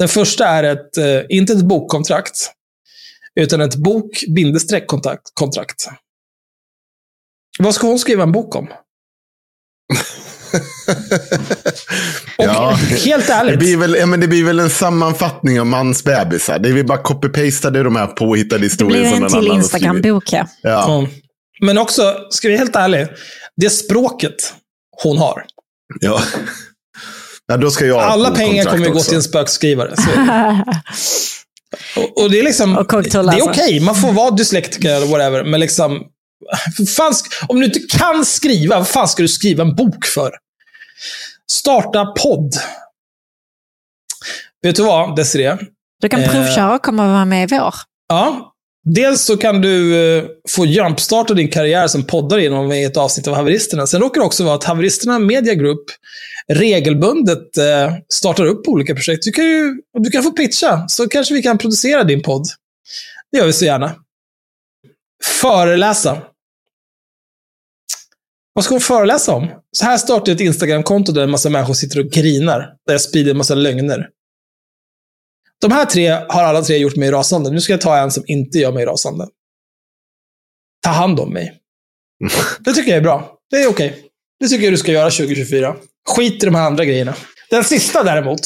Den 0.01 0.07
första 0.07 0.47
är 0.47 0.63
ett, 0.63 0.97
eh, 0.97 1.21
inte 1.29 1.53
ett 1.53 1.61
bokkontrakt, 1.61 2.51
utan 3.35 3.61
ett 3.61 3.75
bok-kontrakt. 3.75 5.87
Vad 7.59 7.75
ska 7.75 7.87
hon 7.87 7.99
skriva 7.99 8.23
en 8.23 8.31
bok 8.31 8.55
om? 8.55 8.67
Och 12.37 12.45
Ja. 12.45 12.71
helt 13.05 13.27
Det 13.27 13.33
ärligt, 13.33 13.59
blir, 13.59 13.77
väl, 13.77 13.95
ja, 13.99 14.05
men 14.05 14.19
det 14.19 14.27
blir 14.27 14.43
väl 14.43 14.59
en 14.59 14.69
sammanfattning 14.69 15.59
av 15.59 15.65
mans 15.65 16.03
bebisar. 16.03 16.59
Det 16.59 16.69
är 16.69 16.73
vi 16.73 16.83
bara 16.83 17.03
copy-pastade 17.03 17.83
de 17.83 17.95
här 17.95 18.07
påhittade 18.07 18.61
Det 18.61 18.65
historier 18.65 19.01
blir 19.01 19.13
en 19.23 19.29
till. 19.29 19.51
Instagram-bok, 19.51 20.33
ja. 20.33 20.47
Ja. 20.61 20.69
Ja. 20.69 21.07
Men 21.61 21.77
också, 21.77 22.15
ska 22.29 22.47
vi 22.47 22.53
vara 22.53 22.63
helt 22.63 22.75
ärlig, 22.75 23.07
det 23.55 23.69
språket 23.69 24.53
hon 25.03 25.17
har. 25.17 25.45
Ja. 25.99 26.21
Ja, 27.51 27.57
då 27.57 27.71
ska 27.71 27.85
jag 27.85 27.99
Alla 28.01 28.31
pengar 28.31 28.65
kommer 28.65 28.85
ju 28.85 28.91
gå 28.93 28.99
till 28.99 29.15
en 29.15 29.23
spökskrivare. 29.23 29.95
Och, 31.97 32.23
och 32.23 32.31
det 32.31 32.39
är 32.39 32.43
liksom, 32.43 32.77
Och 32.77 33.03
det 33.03 33.15
är 33.15 33.49
okej, 33.49 33.79
man 33.79 33.95
får 33.95 34.11
vara 34.11 34.31
dyslektiker 34.31 34.95
eller 34.95 35.07
whatever, 35.07 35.43
men 35.43 35.59
liksom, 35.59 36.03
fan, 36.97 37.13
om 37.47 37.59
du 37.59 37.65
inte 37.65 37.79
kan 37.79 38.25
skriva, 38.25 38.77
vad 38.77 38.87
fan 38.87 39.07
ska 39.07 39.21
du 39.21 39.27
skriva 39.27 39.63
en 39.63 39.75
bok 39.75 40.05
för? 40.05 40.31
Starta 41.51 42.05
podd. 42.05 42.53
Vet 44.63 44.75
du 44.75 44.83
vad, 44.83 45.15
Desiree? 45.15 45.57
Du 46.01 46.09
kan 46.09 46.21
Eh. 46.21 46.31
provköra 46.31 46.75
och 46.75 46.81
komma 46.81 47.05
och 47.05 47.11
vara 47.11 47.25
med 47.25 47.51
i 47.51 47.55
vår. 47.57 47.73
Ja. 48.09 48.50
Dels 48.83 49.21
så 49.21 49.37
kan 49.37 49.61
du 49.61 49.95
eh, 49.95 50.25
få 50.49 50.65
jumpstarta 50.65 51.33
din 51.33 51.49
karriär 51.49 51.87
som 51.87 52.03
poddare 52.03 52.41
genom 52.41 52.71
ett 52.71 52.97
avsnitt 52.97 53.27
av 53.27 53.35
Haveristerna. 53.35 53.87
Sen 53.87 54.01
råkar 54.01 54.21
det 54.21 54.25
också 54.25 54.43
vara 54.43 54.55
att 54.55 54.63
Haveristerna 54.63 55.19
Media 55.19 55.53
Group 55.53 55.83
regelbundet 56.47 57.57
eh, 57.57 57.93
startar 58.13 58.45
upp 58.45 58.67
olika 58.67 58.95
projekt. 58.95 59.23
Du 59.23 59.31
kan, 59.31 59.45
ju, 59.45 59.75
du 59.99 60.09
kan 60.09 60.23
få 60.23 60.31
pitcha, 60.31 60.87
så 60.87 61.07
kanske 61.07 61.33
vi 61.33 61.41
kan 61.41 61.57
producera 61.57 62.03
din 62.03 62.23
podd. 62.23 62.45
Det 63.31 63.37
gör 63.37 63.45
vi 63.45 63.53
så 63.53 63.65
gärna. 63.65 63.95
Föreläsa. 65.41 66.21
Vad 68.53 68.65
ska 68.65 68.73
hon 68.73 68.81
föreläsa 68.81 69.33
om? 69.33 69.47
Så 69.71 69.85
här 69.85 69.97
startar 69.97 70.31
jag 70.31 70.35
ett 70.35 70.41
Instagram-konto 70.41 71.11
där 71.11 71.23
en 71.23 71.31
massa 71.31 71.49
människor 71.49 71.73
sitter 71.73 71.99
och 71.99 72.05
grinar. 72.05 72.59
Där 72.87 72.93
jag 72.93 73.01
sprider 73.01 73.31
en 73.31 73.37
massa 73.37 73.55
lögner. 73.55 74.07
De 75.61 75.71
här 75.71 75.85
tre 75.85 76.09
har 76.09 76.43
alla 76.43 76.61
tre 76.61 76.77
gjort 76.77 76.95
mig 76.95 77.11
rasande. 77.11 77.51
Nu 77.51 77.61
ska 77.61 77.73
jag 77.73 77.81
ta 77.81 77.97
en 77.97 78.11
som 78.11 78.23
inte 78.27 78.57
gör 78.57 78.71
mig 78.71 78.85
rasande. 78.85 79.27
Ta 80.83 80.89
hand 80.89 81.19
om 81.19 81.33
mig. 81.33 81.59
Det 82.59 82.73
tycker 82.73 82.89
jag 82.89 82.97
är 82.97 83.01
bra. 83.01 83.37
Det 83.49 83.57
är 83.57 83.69
okej. 83.69 84.03
Det 84.39 84.47
tycker 84.47 84.63
jag 84.63 84.73
du 84.73 84.77
ska 84.77 84.91
göra 84.91 85.09
2024. 85.09 85.75
Skit 86.09 86.43
i 86.43 86.45
de 86.45 86.55
här 86.55 86.65
andra 86.65 86.85
grejerna. 86.85 87.15
Den 87.49 87.63
sista 87.63 88.03
däremot. 88.03 88.41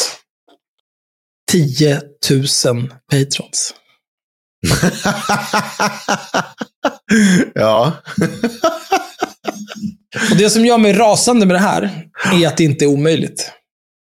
10 1.51 2.01
000 2.65 2.93
patrons. 3.11 3.73
ja. 7.53 7.93
Och 10.31 10.37
det 10.37 10.49
som 10.49 10.65
gör 10.65 10.77
mig 10.77 10.93
rasande 10.93 11.45
med 11.45 11.55
det 11.55 11.59
här 11.59 12.09
är 12.33 12.47
att 12.47 12.57
det 12.57 12.63
inte 12.63 12.85
är 12.85 12.87
omöjligt. 12.87 13.51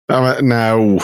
ja 0.07 0.23
men, 0.23 0.49
nej, 0.49 0.73
inte, 0.73 1.03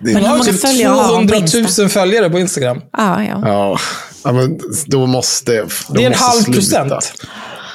Men 0.00 0.14
Hon 0.16 0.24
har 0.24 0.44
typ 0.44 0.60
följare 0.60 0.92
har 0.92 1.02
på 1.02 1.08
200 1.08 1.36
Insta? 1.36 1.82
000 1.82 1.88
följare 1.88 2.30
på 2.30 2.38
Instagram. 2.38 2.80
Ja, 2.92 3.24
ja. 3.24 3.40
Ja. 3.44 3.78
ja, 4.24 4.32
men 4.32 4.60
då 4.86 5.06
måste... 5.06 5.62
Då 5.88 5.94
Det 5.94 6.02
är 6.02 6.06
en 6.06 6.14
halv 6.14 6.40
sluta. 6.42 6.52
procent. 6.52 7.12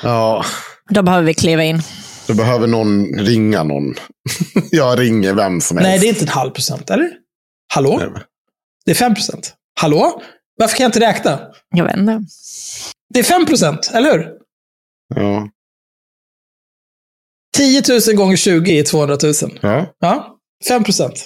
Ja, 0.03 0.45
Då 0.89 1.01
behöver 1.03 1.23
vi 1.25 1.33
kliva 1.33 1.63
in. 1.63 1.81
då 2.27 2.33
behöver 2.33 2.67
någon 2.67 3.05
ringa 3.19 3.63
någon. 3.63 3.95
jag 4.71 4.99
ringer 4.99 5.33
vem 5.33 5.61
som 5.61 5.77
helst. 5.77 5.89
Nej, 5.89 5.99
det 5.99 6.05
är 6.05 6.09
inte 6.09 6.21
en 6.25 6.27
halv 6.27 6.51
procent, 6.51 6.89
eller? 6.89 7.09
Hallå? 7.73 7.97
Nej, 7.99 8.23
Det 8.85 8.91
är 8.91 8.95
5 8.95 9.13
procent. 9.15 9.53
Hallå? 9.81 10.21
Varför 10.57 10.77
kan 10.77 10.83
jag 10.83 10.87
inte 10.89 10.99
räkna? 10.99 11.39
Jag 11.75 11.85
vet 11.85 11.97
inte. 11.97 12.19
Det 13.13 13.19
är 13.19 13.23
5 13.23 13.45
procent, 13.45 13.91
eller 13.93 14.11
hur? 14.11 14.27
Ja. 15.15 15.47
10 17.57 17.83
000 18.07 18.15
gånger 18.15 18.35
20 18.35 18.79
är 18.79 18.83
200 18.83 19.17
000. 19.23 19.33
Ja. 19.61 19.85
Ja, 19.99 20.37
5 20.67 20.83
procent. 20.83 21.25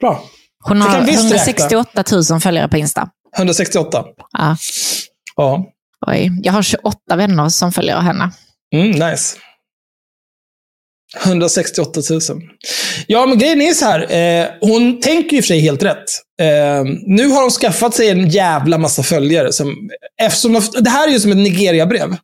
Bra. 0.00 0.22
Hon 0.64 0.80
har 0.80 0.92
kan 0.92 1.06
visst 1.06 1.32
räkna. 1.32 1.36
168 1.36 2.04
000 2.30 2.40
följare 2.40 2.68
på 2.68 2.76
Insta. 2.76 3.08
168. 3.36 4.04
Ja. 4.32 4.56
Ja. 5.36 5.64
Oj. 6.06 6.30
Jag 6.42 6.52
har 6.52 6.62
28 6.62 7.16
vänner 7.16 7.48
som 7.48 7.72
följer 7.72 7.96
henne. 8.00 8.30
Mm, 8.74 8.90
nice. 8.90 9.36
168 11.24 12.00
000. 12.10 12.20
Ja, 13.06 13.26
men 13.26 13.38
grejen 13.38 13.60
är 13.62 13.72
så 13.72 13.84
här. 13.84 14.12
Eh, 14.12 14.46
hon 14.60 15.00
tänker 15.00 15.36
ju 15.36 15.42
för 15.42 15.46
sig 15.46 15.60
helt 15.60 15.82
rätt. 15.82 16.04
Eh, 16.40 16.84
nu 17.06 17.28
har 17.28 17.42
hon 17.42 17.50
skaffat 17.50 17.94
sig 17.94 18.08
en 18.08 18.28
jävla 18.28 18.78
massa 18.78 19.02
följare. 19.02 19.52
Som, 19.52 19.74
eftersom 20.22 20.52
de, 20.52 20.62
det 20.80 20.90
här 20.90 21.08
är 21.08 21.12
ju 21.12 21.20
som 21.20 21.30
ett 21.30 21.36
Nigeria-brev. 21.38 22.16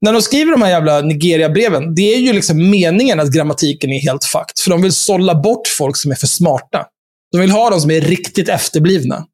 När 0.00 0.12
de 0.12 0.22
skriver 0.22 0.52
de 0.52 0.62
här 0.62 0.70
jävla 0.70 1.00
Nigeria-breven, 1.00 1.94
det 1.94 2.14
är 2.14 2.18
ju 2.18 2.32
liksom 2.32 2.70
meningen 2.70 3.20
att 3.20 3.32
grammatiken 3.32 3.92
är 3.92 4.00
helt 4.00 4.24
fucked. 4.24 4.58
För 4.58 4.70
de 4.70 4.82
vill 4.82 4.92
sålla 4.92 5.34
bort 5.34 5.68
folk 5.68 5.96
som 5.96 6.10
är 6.10 6.14
för 6.14 6.26
smarta. 6.26 6.86
De 7.32 7.40
vill 7.40 7.50
ha 7.50 7.70
de 7.70 7.80
som 7.80 7.90
är 7.90 8.00
riktigt 8.00 8.48
efterblivna. 8.48 9.26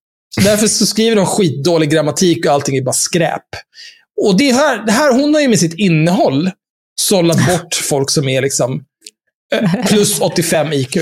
Därför 0.44 0.66
så 0.66 0.86
skriver 0.86 1.16
de 1.16 1.26
skitdålig 1.26 1.90
grammatik 1.90 2.46
och 2.46 2.52
allting 2.52 2.76
är 2.76 2.82
bara 2.82 2.92
skräp. 2.92 3.44
Och 4.26 4.38
det 4.38 4.52
här, 4.52 4.86
det 4.86 4.92
här, 4.92 5.12
hon 5.12 5.34
har 5.34 5.40
ju 5.40 5.48
med 5.48 5.58
sitt 5.58 5.74
innehåll 5.74 6.50
sållat 7.00 7.46
bort 7.46 7.74
folk 7.74 8.10
som 8.10 8.28
är 8.28 8.42
liksom 8.42 8.84
eh, 9.54 9.86
plus 9.86 10.20
85 10.20 10.72
IQ. 10.72 10.96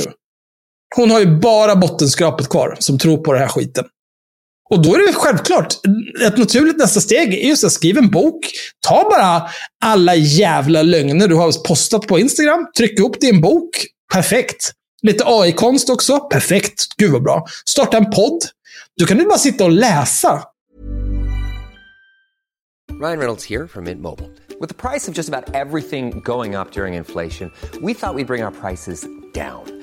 Hon 0.97 1.11
har 1.11 1.21
ju 1.21 1.39
bara 1.39 1.77
bottenskrapet 1.77 2.49
kvar 2.49 2.77
som 2.79 2.99
tror 2.99 3.17
på 3.19 3.33
den 3.33 3.43
här 3.43 3.49
skiten. 3.49 3.85
Och 4.71 4.83
då 4.83 4.95
är 4.95 5.07
det 5.07 5.13
självklart, 5.13 5.75
ett 6.27 6.39
naturligt 6.39 6.77
nästa 6.77 7.01
steg 7.01 7.35
är 7.35 7.49
just 7.49 7.65
att 7.65 7.73
skriva 7.73 8.01
en 8.01 8.11
bok. 8.11 8.39
Ta 8.89 9.09
bara 9.11 9.43
alla 9.85 10.15
jävla 10.15 10.83
lögner 10.83 11.29
du 11.29 11.35
har 11.35 11.67
postat 11.69 12.07
på 12.07 12.19
Instagram, 12.19 12.67
tryck 12.77 13.01
upp 13.01 13.21
det 13.21 13.27
i 13.27 13.31
en 13.31 13.41
bok. 13.41 13.87
Perfekt. 14.13 14.73
Lite 15.03 15.25
AI-konst 15.27 15.91
också. 15.91 16.21
Perfekt. 16.21 16.85
Gud 16.97 17.13
vad 17.13 17.23
bra. 17.23 17.47
Starta 17.69 17.97
en 17.97 18.11
podd. 18.11 18.39
Du 18.97 19.07
kan 19.07 19.19
ju 19.19 19.25
bara 19.27 19.39
sitta 19.39 19.65
och 19.65 19.71
läsa. 19.71 20.43
Ryan 23.01 23.19
Reynolds 23.19 23.51
här 23.51 23.67
från 23.67 23.85
Mint 23.85 24.01
Mobile. 24.01 24.29
priset 24.77 25.15
på 25.15 25.21
nästan 25.21 25.45
allt 25.55 25.89
som 25.91 26.11
går 26.21 26.61
upp 26.61 26.77
under 26.77 26.87
inflationen, 26.87 27.53
trodde 27.73 27.87
vi 27.87 27.93
att 27.93 28.17
vi 28.17 28.25
skulle 28.25 28.25
bring 28.25 28.45
våra 28.45 28.51
priser 28.51 28.97
down. 29.35 29.83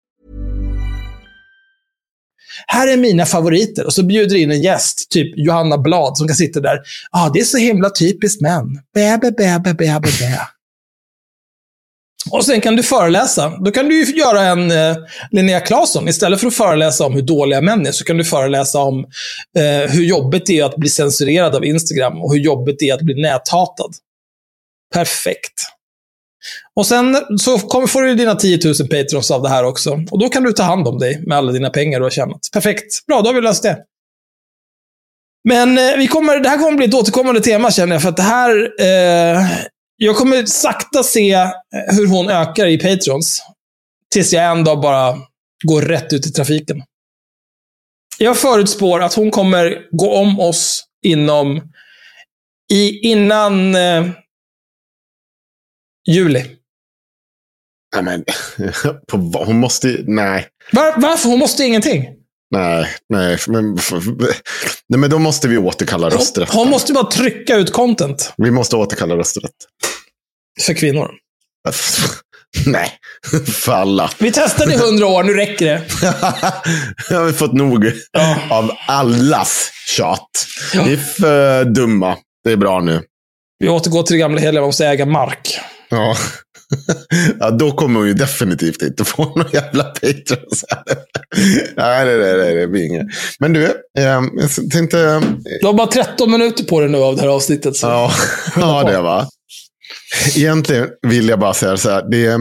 Här 2.67 2.87
är 2.87 2.97
mina 2.97 3.25
favoriter. 3.25 3.85
Och 3.85 3.93
så 3.93 4.03
bjuder 4.03 4.35
in 4.35 4.51
en 4.51 4.61
gäst, 4.61 5.09
typ 5.09 5.33
Johanna 5.37 5.77
Blad, 5.77 6.17
som 6.17 6.27
kan 6.27 6.35
sitta 6.35 6.59
där. 6.59 6.79
Ja, 7.11 7.25
ah, 7.25 7.29
det 7.33 7.39
är 7.39 7.43
så 7.43 7.57
himla 7.57 7.89
typiskt 7.89 8.41
män. 8.41 8.81
Bä, 8.95 9.17
bä, 9.17 9.31
bä, 9.31 9.59
bä, 9.59 9.73
bä, 9.73 9.99
bä, 9.99 10.11
bä. 10.19 10.47
Och 12.29 12.45
sen 12.45 12.61
kan 12.61 12.75
du 12.75 12.83
föreläsa. 12.83 13.49
Då 13.49 13.71
kan 13.71 13.89
du 13.89 14.05
ju 14.05 14.15
göra 14.15 14.41
en 14.41 14.71
eh, 14.71 14.97
Linnea 15.31 15.59
Claesson. 15.59 16.07
Istället 16.07 16.39
för 16.39 16.47
att 16.47 16.55
föreläsa 16.55 17.05
om 17.05 17.13
hur 17.13 17.21
dåliga 17.21 17.61
män 17.61 17.85
är, 17.85 17.91
så 17.91 18.03
kan 18.03 18.17
du 18.17 18.23
föreläsa 18.23 18.79
om 18.79 18.99
eh, 19.57 19.91
hur 19.91 20.03
jobbigt 20.03 20.45
det 20.45 20.59
är 20.59 20.65
att 20.65 20.75
bli 20.75 20.89
censurerad 20.89 21.55
av 21.55 21.65
Instagram 21.65 22.21
och 22.21 22.33
hur 22.33 22.39
jobbigt 22.39 22.75
det 22.79 22.89
är 22.89 22.93
att 22.93 23.01
bli 23.01 23.21
näthatad. 23.21 23.91
Perfekt. 24.93 25.53
Och 26.75 26.85
sen 26.85 27.17
så 27.39 27.59
får 27.87 28.01
du 28.01 28.15
dina 28.15 28.35
10 28.35 28.59
000 28.65 28.73
patrons 28.89 29.31
av 29.31 29.41
det 29.41 29.49
här 29.49 29.63
också. 29.63 29.99
Och 30.11 30.19
då 30.19 30.29
kan 30.29 30.43
du 30.43 30.53
ta 30.53 30.63
hand 30.63 30.87
om 30.87 30.99
dig 30.99 31.23
med 31.27 31.37
alla 31.37 31.51
dina 31.51 31.69
pengar 31.69 31.99
du 31.99 32.05
har 32.05 32.09
tjänat. 32.09 32.39
Perfekt. 32.53 33.05
Bra, 33.07 33.21
då 33.21 33.29
har 33.29 33.33
vi 33.33 33.41
löst 33.41 33.63
det. 33.63 33.77
Men 35.43 35.77
eh, 35.77 35.97
vi 35.97 36.07
kommer, 36.07 36.39
det 36.39 36.49
här 36.49 36.57
kommer 36.57 36.77
bli 36.77 36.85
ett 36.85 36.93
återkommande 36.93 37.41
tema 37.41 37.71
känner 37.71 37.95
jag, 37.95 38.01
för 38.01 38.09
att 38.09 38.17
det 38.17 38.23
här... 38.23 38.71
Eh, 38.79 39.47
jag 39.97 40.15
kommer 40.15 40.45
sakta 40.45 41.03
se 41.03 41.31
eh, 41.31 41.49
hur 41.87 42.07
hon 42.07 42.29
ökar 42.29 42.67
i 42.67 42.77
patrons. 42.77 43.43
Tills 44.11 44.33
jag 44.33 44.51
en 44.51 44.63
dag 44.63 44.81
bara 44.81 45.17
går 45.63 45.81
rätt 45.81 46.13
ut 46.13 46.27
i 46.27 46.31
trafiken. 46.31 46.83
Jag 48.17 48.37
förutspår 48.37 49.03
att 49.03 49.13
hon 49.13 49.31
kommer 49.31 49.77
gå 49.91 50.13
om 50.13 50.39
oss 50.39 50.83
inom... 51.05 51.61
I, 52.71 53.09
innan... 53.11 53.75
Eh, 53.75 54.05
Juli. 56.09 56.45
Nej, 57.95 58.03
men, 58.03 58.23
på, 59.07 59.17
hon 59.45 59.59
måste 59.59 60.03
nej. 60.07 60.47
Var, 60.71 60.93
varför? 60.97 61.29
Hon 61.29 61.39
måste 61.39 61.63
ingenting. 61.63 62.05
Nej, 62.51 62.87
nej, 63.09 63.37
men, 63.47 63.75
nej, 64.89 64.99
men 64.99 65.09
då 65.09 65.19
måste 65.19 65.47
vi 65.47 65.57
återkalla 65.57 66.09
Hon, 66.09 66.17
rösträtt. 66.17 66.49
hon 66.53 66.69
måste 66.69 66.93
bara 66.93 67.11
trycka 67.11 67.55
ut 67.55 67.71
content 67.73 68.33
Vi 68.37 68.51
måste 68.51 68.75
återkalla 68.75 69.15
rösträtt. 69.17 69.51
för 70.61 70.73
kvinnor. 70.73 71.11
Nej, 72.65 72.91
för 73.45 73.71
alla. 73.73 74.11
Vi 74.19 74.31
testade 74.31 74.73
i 74.73 74.77
hundra 74.77 75.07
år, 75.07 75.23
nu 75.23 75.33
räcker 75.33 75.65
det. 75.65 75.81
Jag 77.09 77.19
har 77.19 77.31
fått 77.31 77.53
nog 77.53 77.91
av 78.49 78.71
allas 78.87 79.71
tjat. 79.87 80.29
Vi 80.73 80.93
är 80.93 80.97
för 80.97 81.65
dumma. 81.65 82.17
Det 82.43 82.51
är 82.51 82.57
bra 82.57 82.79
nu. 82.81 83.01
Vi 83.59 83.69
återgår 83.69 84.03
till 84.03 84.13
det 84.13 84.19
gamla 84.19 84.39
heliga, 84.41 84.61
man 84.61 84.67
måste 84.67 84.87
äga 84.87 85.05
mark. 85.05 85.59
Ja. 85.91 86.15
ja, 87.39 87.51
då 87.51 87.71
kommer 87.71 87.99
hon 87.99 88.07
ju 88.07 88.13
definitivt 88.13 88.81
inte 88.81 89.05
få 89.05 89.25
någon 89.35 89.51
jävla 89.53 89.83
patrons. 89.83 90.65
nej, 91.75 92.05
nej, 92.05 92.17
nej, 92.17 92.37
nej, 92.37 92.55
det 92.55 92.67
blir 92.67 92.85
inget. 92.85 93.07
Men 93.39 93.53
du, 93.53 93.65
eh, 93.65 94.21
jag 94.33 94.71
tänkte... 94.71 95.21
Du 95.61 95.67
har 95.67 95.73
bara 95.73 95.87
13 95.87 96.31
minuter 96.31 96.63
på 96.63 96.79
dig 96.79 96.89
nu 96.89 96.97
av 96.97 97.15
det 97.15 97.21
här 97.21 97.29
avsnittet. 97.29 97.75
Så. 97.75 97.87
Ja, 97.87 98.11
ja, 98.55 98.83
det 98.83 99.01
va. 99.01 99.27
Egentligen 100.35 100.87
vill 101.07 101.29
jag 101.29 101.39
bara 101.39 101.53
säga 101.53 101.77
så 101.77 101.89
här. 101.89 102.09
Det 102.11 102.25
är, 102.25 102.39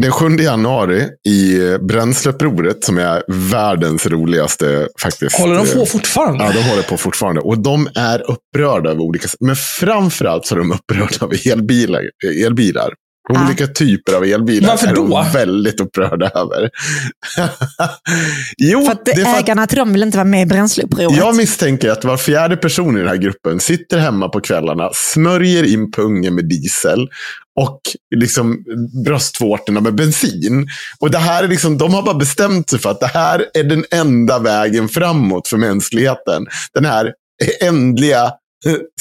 den 0.00 0.12
7 0.12 0.36
januari 0.36 1.08
i 1.28 1.58
Bränsleupproret, 1.80 2.84
som 2.84 2.98
är 2.98 3.22
världens 3.50 4.06
roligaste 4.06 4.88
faktiskt. 5.02 5.38
Håller 5.38 5.54
de 5.56 5.66
på 5.66 5.78
eh, 5.80 5.86
fortfarande? 5.86 6.44
Ja, 6.44 6.52
de 6.52 6.62
håller 6.62 6.82
på 6.82 6.96
fortfarande. 6.96 7.40
Och 7.40 7.58
de 7.58 7.88
är 7.94 8.30
upprörda 8.30 8.90
över 8.90 9.00
olika. 9.00 9.28
Men 9.40 9.56
framförallt 9.56 10.46
så 10.46 10.54
är 10.54 10.58
de 10.58 10.72
upprörda 10.72 11.16
över 11.26 11.52
elbilar. 11.52 12.02
elbilar. 12.44 12.94
Olika 13.30 13.66
typer 13.66 14.12
av 14.16 14.24
elbilar 14.24 14.68
Varför 14.68 14.86
är 14.86 14.94
då? 14.94 15.08
de 15.08 15.32
väldigt 15.32 15.80
upprörda 15.80 16.30
över. 16.34 16.70
jo, 18.58 18.84
För 18.84 18.92
att 18.92 19.04
det 19.04 19.14
för 19.14 19.22
att 19.22 19.38
ägarna 19.38 19.66
till 19.66 19.78
dem 19.78 19.92
vill 19.92 20.02
inte 20.02 20.18
vara 20.18 20.24
med 20.28 20.42
i 20.42 20.46
bränsleupproret. 20.46 21.16
jag 21.16 21.36
misstänker 21.36 21.90
att 21.90 22.04
var 22.04 22.16
fjärde 22.16 22.56
person 22.56 22.96
i 22.96 23.00
den 23.00 23.08
här 23.08 23.16
gruppen 23.16 23.60
sitter 23.60 23.98
hemma 23.98 24.28
på 24.28 24.40
kvällarna, 24.40 24.90
smörjer 24.92 25.64
in 25.64 25.92
pungen 25.92 26.34
med 26.34 26.48
diesel 26.48 27.08
och 27.60 27.80
liksom 28.16 28.64
bröstvårtorna 29.04 29.80
med 29.80 29.94
bensin. 29.94 30.68
Och 30.98 31.10
det 31.10 31.18
här 31.18 31.44
är 31.44 31.48
liksom, 31.48 31.78
de 31.78 31.94
har 31.94 32.02
bara 32.02 32.14
bestämt 32.14 32.70
sig 32.70 32.78
för 32.78 32.90
att 32.90 33.00
det 33.00 33.06
här 33.06 33.46
är 33.54 33.64
den 33.64 33.84
enda 33.90 34.38
vägen 34.38 34.88
framåt 34.88 35.48
för 35.48 35.56
mänskligheten. 35.56 36.46
Den 36.74 36.84
här 36.84 37.12
ändliga 37.60 38.32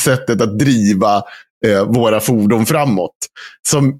sättet 0.03 0.41
att 0.41 0.59
driva 0.59 1.23
eh, 1.65 1.85
våra 1.85 2.19
fordon 2.19 2.65
framåt. 2.65 3.15
Som 3.69 3.99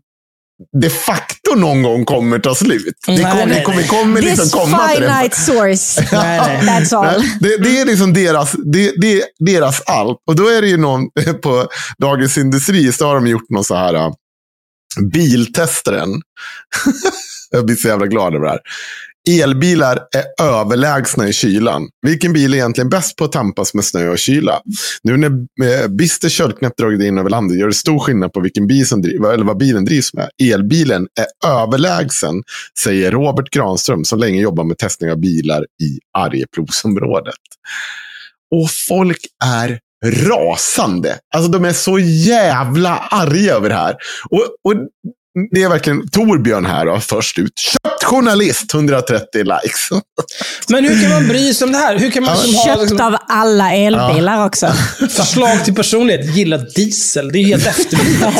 de 0.81 0.89
facto 0.89 1.55
någon 1.55 1.83
gång 1.83 2.05
kommer 2.05 2.39
ta 2.39 2.55
slut. 2.55 2.95
Det 3.07 3.23
kommer, 3.23 3.45
nej, 3.45 3.55
det 3.57 3.61
kommer, 3.61 3.77
nej. 3.77 3.87
kommer 3.87 4.21
liksom 4.21 4.45
This 4.45 4.53
komma 4.53 4.87
till 4.87 5.01
den. 5.01 5.17
finite 5.17 5.35
source. 5.35 6.01
That's 6.11 6.95
all. 6.95 7.23
Det, 7.39 7.57
det 7.57 7.79
är 7.79 7.85
liksom 7.85 8.13
deras, 8.13 8.51
det, 8.51 8.93
det 9.01 9.13
är 9.13 9.23
deras 9.39 9.81
allt. 9.85 10.17
Och 10.27 10.35
då 10.35 10.47
är 10.47 10.61
det 10.61 10.67
ju 10.67 10.77
någon 10.77 11.01
på 11.43 11.67
Dagens 11.97 12.37
Industri, 12.37 12.91
så 12.91 13.07
har 13.07 13.15
de 13.15 13.27
gjort 13.27 13.49
någon 13.49 13.63
så 13.63 13.75
här 13.75 14.11
biltestaren. 15.13 16.10
Jag 17.51 17.65
blir 17.65 17.75
så 17.75 17.88
jävla 17.88 18.08
glad 18.08 18.36
över 18.36 18.45
det 18.45 18.51
här. 18.51 18.60
Elbilar 19.29 19.99
är 20.15 20.45
överlägsna 20.45 21.29
i 21.29 21.34
kylan. 21.34 21.89
Vilken 22.01 22.34
bil 22.34 22.53
är 22.53 22.58
egentligen 22.58 22.89
bäst 22.89 23.15
på 23.15 23.23
att 23.23 23.32
tampas 23.32 23.73
med 23.73 23.86
snö 23.86 24.10
och 24.10 24.19
kyla? 24.19 24.62
Nu 25.03 25.17
när 25.17 25.29
eh, 25.63 25.88
Bister 25.88 26.29
köldknäpp 26.29 26.77
dragit 26.77 27.01
in 27.01 27.17
över 27.17 27.29
landet 27.29 27.58
gör 27.58 27.67
det 27.67 27.73
stor 27.73 27.99
skillnad 27.99 28.34
på 28.34 28.39
vilken 28.39 28.67
bil 28.67 28.88
som 28.88 29.01
driv, 29.01 29.25
eller 29.25 29.45
vad 29.45 29.58
bilen 29.58 29.86
drivs 29.86 30.13
med. 30.13 30.29
Elbilen 30.43 31.08
är 31.19 31.49
överlägsen, 31.51 32.43
säger 32.79 33.12
Robert 33.12 33.49
Granström 33.49 34.03
som 34.06 34.19
länge 34.19 34.41
jobbar 34.41 34.63
med 34.63 34.77
testning 34.77 35.12
av 35.12 35.19
bilar 35.19 35.65
i 35.84 35.99
Arjeplogsområdet. 36.17 37.36
Och 38.56 38.69
folk 38.88 39.19
är 39.45 39.79
rasande. 40.03 41.17
Alltså 41.35 41.51
de 41.51 41.65
är 41.65 41.73
så 41.73 41.99
jävla 41.99 42.97
arga 42.97 43.53
över 43.53 43.69
det 43.69 43.75
här. 43.75 43.95
Och, 44.29 44.39
och 44.39 44.75
det 45.51 45.63
är 45.63 45.69
verkligen 45.69 46.07
Torbjörn 46.09 46.65
här 46.65 46.85
då, 46.85 46.99
först 46.99 47.39
ut. 47.39 47.59
Köpt 47.59 48.03
journalist, 48.03 48.73
130 48.73 49.25
likes. 49.43 49.89
Men 50.69 50.85
hur 50.85 51.01
kan 51.01 51.11
man 51.11 51.27
bry 51.27 51.53
sig 51.53 51.65
om 51.65 51.71
det 51.71 51.77
här? 51.77 51.99
Hur 51.99 52.11
kan 52.11 52.23
man 52.23 52.37
som 52.37 52.55
ha 52.55 52.65
Köpt 52.65 52.81
liksom, 52.81 53.01
av 53.01 53.17
alla 53.27 53.73
elbilar 53.73 54.45
också. 54.45 54.67
förslag 55.09 55.65
till 55.65 55.75
personlighet 55.75 56.35
gilla 56.35 56.57
diesel? 56.57 57.31
Det 57.31 57.37
är 57.37 57.41
ju 57.41 57.47
helt 57.47 57.67
efterblivet. 57.67 58.33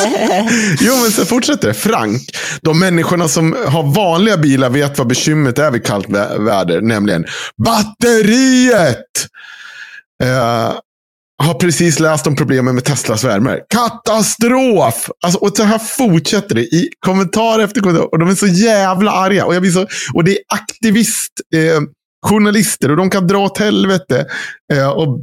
Jo, 0.82 0.96
men 1.02 1.12
så 1.12 1.26
fortsätter 1.26 1.68
det. 1.68 1.74
Frank. 1.74 2.22
De 2.62 2.80
människorna 2.80 3.28
som 3.28 3.56
har 3.68 3.84
vanliga 3.84 4.38
bilar 4.38 4.70
vet 4.70 4.98
vad 4.98 5.08
bekymret 5.08 5.60
är 5.60 5.72
vid 5.72 5.86
kallt 5.86 6.08
vä- 6.08 6.46
väder, 6.46 6.82
nämligen 6.82 7.26
batteriet. 7.66 9.06
Eh, 10.24 10.72
har 11.38 11.54
precis 11.54 12.00
läst 12.00 12.28
om 12.28 12.36
problemen 12.36 12.76
med 12.76 12.84
Teslas 12.84 13.24
värme. 13.24 13.60
Katastrof! 13.70 15.10
Alltså, 15.26 15.40
och 15.40 15.58
så 15.58 15.64
här 15.64 15.80
fortsätter 15.80 16.56
det 16.56 16.62
i 16.62 16.90
kommentar 17.00 17.60
efter 17.60 17.82
kommentar. 17.82 18.14
Och 18.14 18.20
de 18.20 18.30
är 18.30 18.36
så 18.36 18.48
jävla 18.48 19.12
arga. 19.12 19.46
Och, 19.46 19.56
jag 19.56 19.62
blir 19.62 19.72
så, 19.72 19.88
och 20.14 20.24
det 20.24 20.32
är 20.32 20.40
aktivist... 20.48 21.32
Eh, 21.56 21.82
journalister 22.26 22.92
och 22.92 22.98
de 22.98 23.10
kan 23.10 23.28
dra 23.28 23.38
åt 23.38 23.58
helvete. 23.58 24.26
Eh, 24.74 24.90
och 24.90 25.20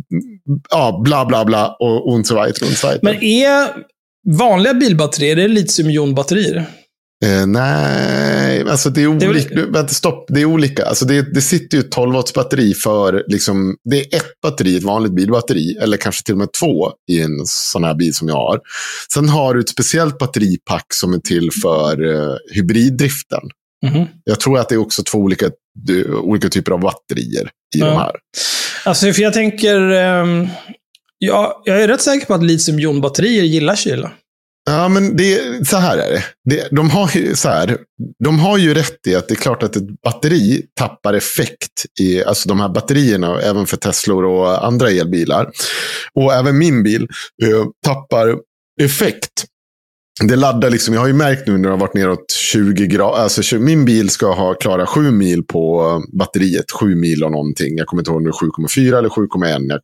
ja, 0.71 1.01
bla 1.05 1.27
bla 1.27 1.45
bla 1.45 1.77
och 1.81 2.13
und 2.13 2.27
so 2.27 2.35
weiter 2.35 2.67
und 2.67 2.77
so 2.77 2.89
weiter. 2.89 3.05
Men 3.05 3.23
är 3.23 3.69
vanliga 4.39 4.75
bilbatterier, 4.75 5.37
är 5.37 5.43
det 5.43 5.49
litiumjonbatterier? 5.49 6.67
Eh, 7.25 7.47
nej, 7.47 8.65
alltså 8.69 8.91
det 8.91 9.03
är 9.03 9.09
är 9.09 9.19
väl- 9.19 9.29
olika. 9.29 9.55
Vänta, 9.67 9.95
stopp. 9.95 10.25
Det 10.29 10.41
är 10.41 10.45
olika. 10.45 10.87
Alltså 10.87 11.05
det, 11.05 11.35
det 11.35 11.41
sitter 11.41 11.77
ju 11.79 11.81
ett 11.85 11.91
12 11.91 12.13
watts 12.15 12.35
batteri 12.35 12.75
för, 12.75 13.25
liksom, 13.27 13.77
det 13.91 13.97
är 14.01 14.17
ett 14.17 14.41
batteri, 14.43 14.77
ett 14.77 14.83
vanligt 14.83 15.13
bilbatteri, 15.13 15.77
eller 15.81 15.97
kanske 15.97 16.25
till 16.25 16.35
och 16.35 16.39
med 16.39 16.53
två 16.61 16.91
i 17.13 17.21
en 17.21 17.41
sån 17.47 17.85
här 17.85 17.95
bil 17.95 18.15
som 18.15 18.29
jag 18.29 18.35
har. 18.37 18.61
Sen 19.15 19.29
har 19.29 19.55
du 19.55 19.61
ett 19.61 19.69
speciellt 19.69 20.19
batteripack 20.19 20.87
som 20.95 21.15
är 21.15 21.19
till 21.19 21.51
för 21.63 22.15
eh, 22.15 22.35
hybriddriften. 22.55 23.41
Mhm. 23.87 24.07
Jag 24.25 24.41
tror 24.41 24.59
att 24.59 24.69
det 24.69 24.75
är 24.75 24.79
också 24.81 25.03
två 25.03 25.19
olika, 25.19 25.51
olika 26.23 26.49
typer 26.49 26.73
av 26.73 26.81
batterier 26.81 27.51
i 27.77 27.79
Ja. 27.79 27.87
de 27.87 27.97
här. 27.97 28.13
Alltså, 28.85 29.13
för 29.13 29.23
jag 29.23 29.33
tänker... 29.33 29.81
ehm, 29.91 30.49
ja, 31.19 31.63
jag 31.65 31.83
är 31.83 31.89
rätt 31.89 32.01
säker 32.01 32.27
på 32.27 32.35
att 32.35 32.43
litiumjonbatterier 32.45 33.43
gillar 33.45 33.77
kyla. 33.77 34.13
Ja, 34.67 34.89
men 34.89 35.17
det, 35.17 35.69
så 35.69 35.77
här 35.77 35.99
är 35.99 36.11
det. 36.11 36.25
det 36.45 36.69
de, 36.71 36.91
har 36.91 37.11
ju, 37.17 37.37
så 37.37 37.49
här, 37.49 37.79
de 38.25 38.39
har 38.39 38.59
ju 38.59 38.75
rätt 38.75 39.07
i 39.07 39.15
att 39.15 39.29
det 39.29 39.35
är 39.35 39.37
klart 39.37 39.63
att 39.63 39.77
ett 39.77 40.03
batteri 40.03 40.63
tappar 40.79 41.15
effekt. 41.15 41.87
I, 42.01 42.25
alltså 42.25 42.49
de 42.49 42.61
här 42.61 42.69
batterierna, 42.69 43.41
även 43.41 43.67
för 43.67 43.77
Teslor 43.77 44.25
och 44.25 44.67
andra 44.67 44.91
elbilar. 44.91 45.51
Och 46.15 46.35
även 46.35 46.59
min 46.59 46.83
bil 46.83 47.09
eh, 47.43 47.65
tappar 47.87 48.37
effekt. 48.81 49.45
Det 50.23 50.37
laddar 50.37 50.71
liksom, 50.71 50.95
jag 50.95 51.01
har 51.01 51.09
ju 51.09 51.15
märkt 51.15 51.47
nu 51.47 51.53
när 51.53 51.63
det 51.63 51.71
har 51.75 51.81
varit 51.81 51.95
neråt 51.95 52.33
20 52.33 52.87
grader. 52.87 53.23
Alltså 53.23 53.57
min 53.57 53.85
bil 53.85 54.11
ska 54.11 54.33
ha 54.33 54.55
klara 54.55 54.87
7 54.87 55.11
mil 55.11 55.43
på 55.43 56.03
batteriet. 56.13 56.71
7 56.81 56.95
mil 56.95 57.25
och 57.25 57.33
någonting. 57.33 57.77
Jag 57.77 57.87
kommer 57.87 58.01
inte 58.01 58.11
ihåg 58.11 58.17
om 58.17 58.25
det 58.25 58.31
är 58.31 58.87
7,4 58.89 58.99
eller 58.99 59.09
7,1. 59.09 59.81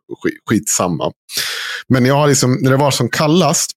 Skitsamma. 0.51 1.13
Men 1.89 2.07
jag 2.07 2.15
har 2.15 2.29
liksom, 2.29 2.59
när 2.61 2.71
det 2.71 2.77
var 2.77 2.91
som 2.91 3.09
kallast. 3.09 3.71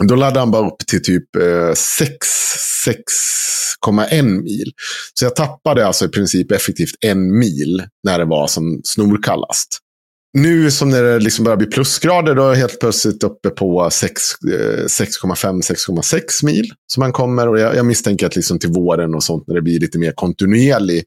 Då 0.00 0.16
laddade 0.16 0.40
han 0.40 0.50
bara 0.50 0.66
upp 0.66 0.78
till 0.86 1.02
typ 1.02 1.36
eh, 1.36 1.40
6,1 1.40 4.22
mil. 4.22 4.72
Så 5.14 5.24
jag 5.24 5.36
tappade 5.36 5.86
alltså 5.86 6.04
i 6.04 6.08
princip 6.08 6.52
effektivt 6.52 6.94
en 7.00 7.38
mil 7.38 7.82
när 8.04 8.18
det 8.18 8.24
var 8.24 8.46
som 8.46 8.80
snorkallast. 8.84 9.80
Nu 10.36 10.70
som 10.70 10.90
när 10.90 11.02
det 11.02 11.18
liksom 11.18 11.44
börjar 11.44 11.56
bli 11.56 11.66
plusgrader, 11.66 12.34
då 12.34 12.42
är 12.42 12.48
jag 12.48 12.54
helt 12.54 12.80
plötsligt 12.80 13.22
uppe 13.22 13.50
på 13.50 13.88
6,5-6,6 13.88 16.14
eh, 16.14 16.20
mil. 16.46 16.72
som 16.86 17.00
man 17.00 17.12
kommer 17.12 17.48
och 17.48 17.58
jag, 17.58 17.76
jag 17.76 17.86
misstänker 17.86 18.26
att 18.26 18.36
liksom 18.36 18.58
till 18.58 18.70
våren 18.70 19.14
och 19.14 19.24
sånt 19.24 19.44
när 19.46 19.54
det 19.54 19.62
blir 19.62 19.80
lite 19.80 19.98
mer 19.98 20.12
kontinuerlig 20.12 21.04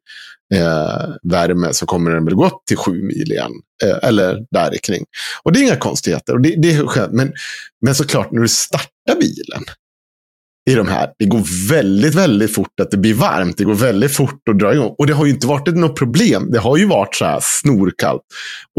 eh, 0.53 1.09
värme 1.23 1.73
så 1.73 1.85
kommer 1.85 2.11
den 2.11 2.25
väl 2.25 2.35
gå 2.35 2.45
upp 2.45 2.65
till 2.67 2.77
7 2.77 3.03
mil 3.03 3.31
igen. 3.31 3.51
Eh, 3.83 4.09
eller 4.09 4.45
där 4.51 4.77
kring. 4.83 5.05
Och 5.43 5.51
det 5.51 5.59
är 5.59 5.63
inga 5.63 5.75
konstigheter. 5.75 6.33
Och 6.33 6.41
det, 6.41 6.55
det 6.57 6.71
är 6.71 6.87
skönt. 6.87 7.13
Men, 7.13 7.33
men 7.81 7.95
såklart, 7.95 8.31
när 8.31 8.41
du 8.41 8.47
startar 8.47 9.19
bilen 9.19 9.63
i 10.67 10.75
de 10.75 10.88
här. 10.88 11.10
Det 11.19 11.25
går 11.25 11.69
väldigt, 11.69 12.15
väldigt 12.15 12.53
fort 12.56 12.80
att 12.82 12.91
det 12.91 12.97
blir 12.97 13.13
varmt. 13.13 13.58
Det 13.58 13.63
går 13.63 13.73
väldigt 13.73 14.15
fort 14.15 14.49
att 14.49 14.60
dra 14.60 14.73
igång. 14.73 14.95
Och 14.97 15.08
det 15.08 15.13
har 15.13 15.25
ju 15.25 15.32
inte 15.32 15.47
varit 15.47 15.75
något 15.75 15.95
problem. 15.95 16.51
Det 16.51 16.60
har 16.60 16.77
ju 16.77 16.86
varit 16.86 17.15
så 17.15 17.25
här 17.25 17.39
snorkallt. 17.41 18.21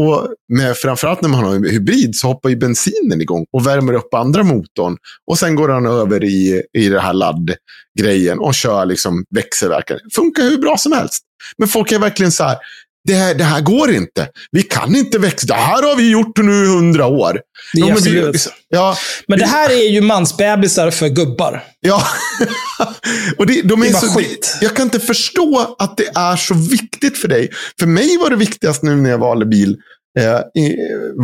Och 0.01 0.27
med, 0.53 0.77
framförallt 0.77 1.21
när 1.21 1.29
man 1.29 1.43
har 1.43 1.55
en 1.55 1.63
hybrid 1.63 2.15
så 2.15 2.27
hoppar 2.27 2.49
ju 2.49 2.55
bensinen 2.55 3.21
igång 3.21 3.45
och 3.53 3.67
värmer 3.67 3.93
upp 3.93 4.13
andra 4.13 4.43
motorn. 4.43 4.97
Och 5.31 5.39
sen 5.39 5.55
går 5.55 5.67
den 5.67 5.85
över 5.85 6.23
i, 6.23 6.63
i 6.73 6.89
den 6.89 6.99
här 6.99 7.13
laddgrejen 7.13 8.39
och 8.39 8.53
kör 8.53 8.85
liksom 8.85 9.25
växelverkare. 9.35 9.99
Funkar 10.15 10.43
hur 10.43 10.57
bra 10.57 10.77
som 10.77 10.91
helst. 10.91 11.23
Men 11.57 11.67
folk 11.67 11.91
är 11.91 11.99
verkligen 11.99 12.31
så 12.31 12.43
här, 12.43 12.57
det 13.07 13.13
här, 13.13 13.33
det 13.35 13.43
här 13.43 13.61
går 13.61 13.91
inte. 13.91 14.27
Vi 14.51 14.63
kan 14.63 14.95
inte 14.95 15.17
växla. 15.19 15.55
Det 15.55 15.61
här 15.61 15.83
har 15.83 15.95
vi 15.95 16.09
gjort 16.11 16.37
nu 16.37 16.63
i 16.63 16.67
hundra 16.67 17.05
år. 17.05 17.41
Ja, 17.73 17.85
men 17.85 18.03
vi- 18.03 18.31
ja, 18.69 18.97
Men 19.27 19.39
det 19.39 19.45
här 19.45 19.69
är 19.69 19.89
ju 19.89 20.01
mansbebisar 20.01 20.91
för 20.91 21.09
gubbar. 21.09 21.63
Ja, 21.79 22.03
och 23.37 23.45
det, 23.47 23.61
de 23.61 23.81
är 23.81 23.85
Det 23.85 23.91
är 23.97 23.99
så, 23.99 24.07
skit. 24.07 24.57
jag 24.61 24.75
kan 24.75 24.85
inte 24.85 24.99
förstå 24.99 25.75
att 25.79 25.97
det 25.97 26.07
är 26.15 26.35
så 26.35 26.53
viktigt 26.53 27.17
för 27.17 27.27
dig. 27.27 27.49
För 27.79 27.87
mig 27.87 28.17
var 28.17 28.29
det 28.29 28.35
viktigast 28.35 28.83
nu 28.83 28.95
när 28.95 29.09
jag 29.09 29.17
valde 29.17 29.45
bil. 29.45 29.77
Eh, 30.19 30.39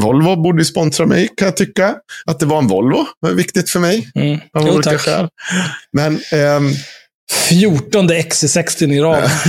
Volvo 0.01 0.35
borde 0.43 0.65
sponsra 0.65 1.05
mig, 1.05 1.29
kan 1.37 1.45
jag 1.45 1.57
tycka. 1.57 1.95
Att 2.25 2.39
det 2.39 2.45
var 2.45 2.57
en 2.57 2.67
Volvo 2.67 3.05
var 3.19 3.31
viktigt 3.31 3.69
för 3.69 3.79
mig. 3.79 4.11
Mm. 4.15 4.39
Av 4.57 4.67
olika 4.69 4.89
tack. 4.89 5.01
skäl. 5.01 5.27
Men 5.93 6.19
ehm, 6.31 6.71
14 7.49 8.09
XC60 8.11 8.93
i 8.93 8.99
rad. 8.99 9.29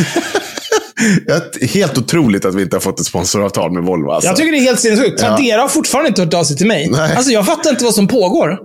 helt 1.72 1.98
otroligt 1.98 2.44
att 2.44 2.54
vi 2.54 2.62
inte 2.62 2.76
har 2.76 2.80
fått 2.80 3.00
ett 3.00 3.06
sponsoravtal 3.06 3.72
med 3.72 3.82
Volvo. 3.82 4.11
Alltså. 4.11 4.28
Jag 4.28 4.37
tycker 4.37 4.52
det 4.52 4.59
är 4.59 4.62
helt 4.62 4.80
sinnessjukt. 4.80 5.20
Ja. 5.22 5.28
Tradera 5.28 5.61
har 5.61 5.68
fortfarande 5.68 6.09
inte 6.09 6.22
hört 6.22 6.35
av 6.35 6.44
sig 6.44 6.56
till 6.56 6.66
mig. 6.66 6.88
Nej. 6.90 7.16
Alltså, 7.16 7.32
jag 7.32 7.46
fattar 7.46 7.70
inte 7.70 7.85
vad 7.85 7.94
som 7.94 8.09
pågår. 8.09 8.59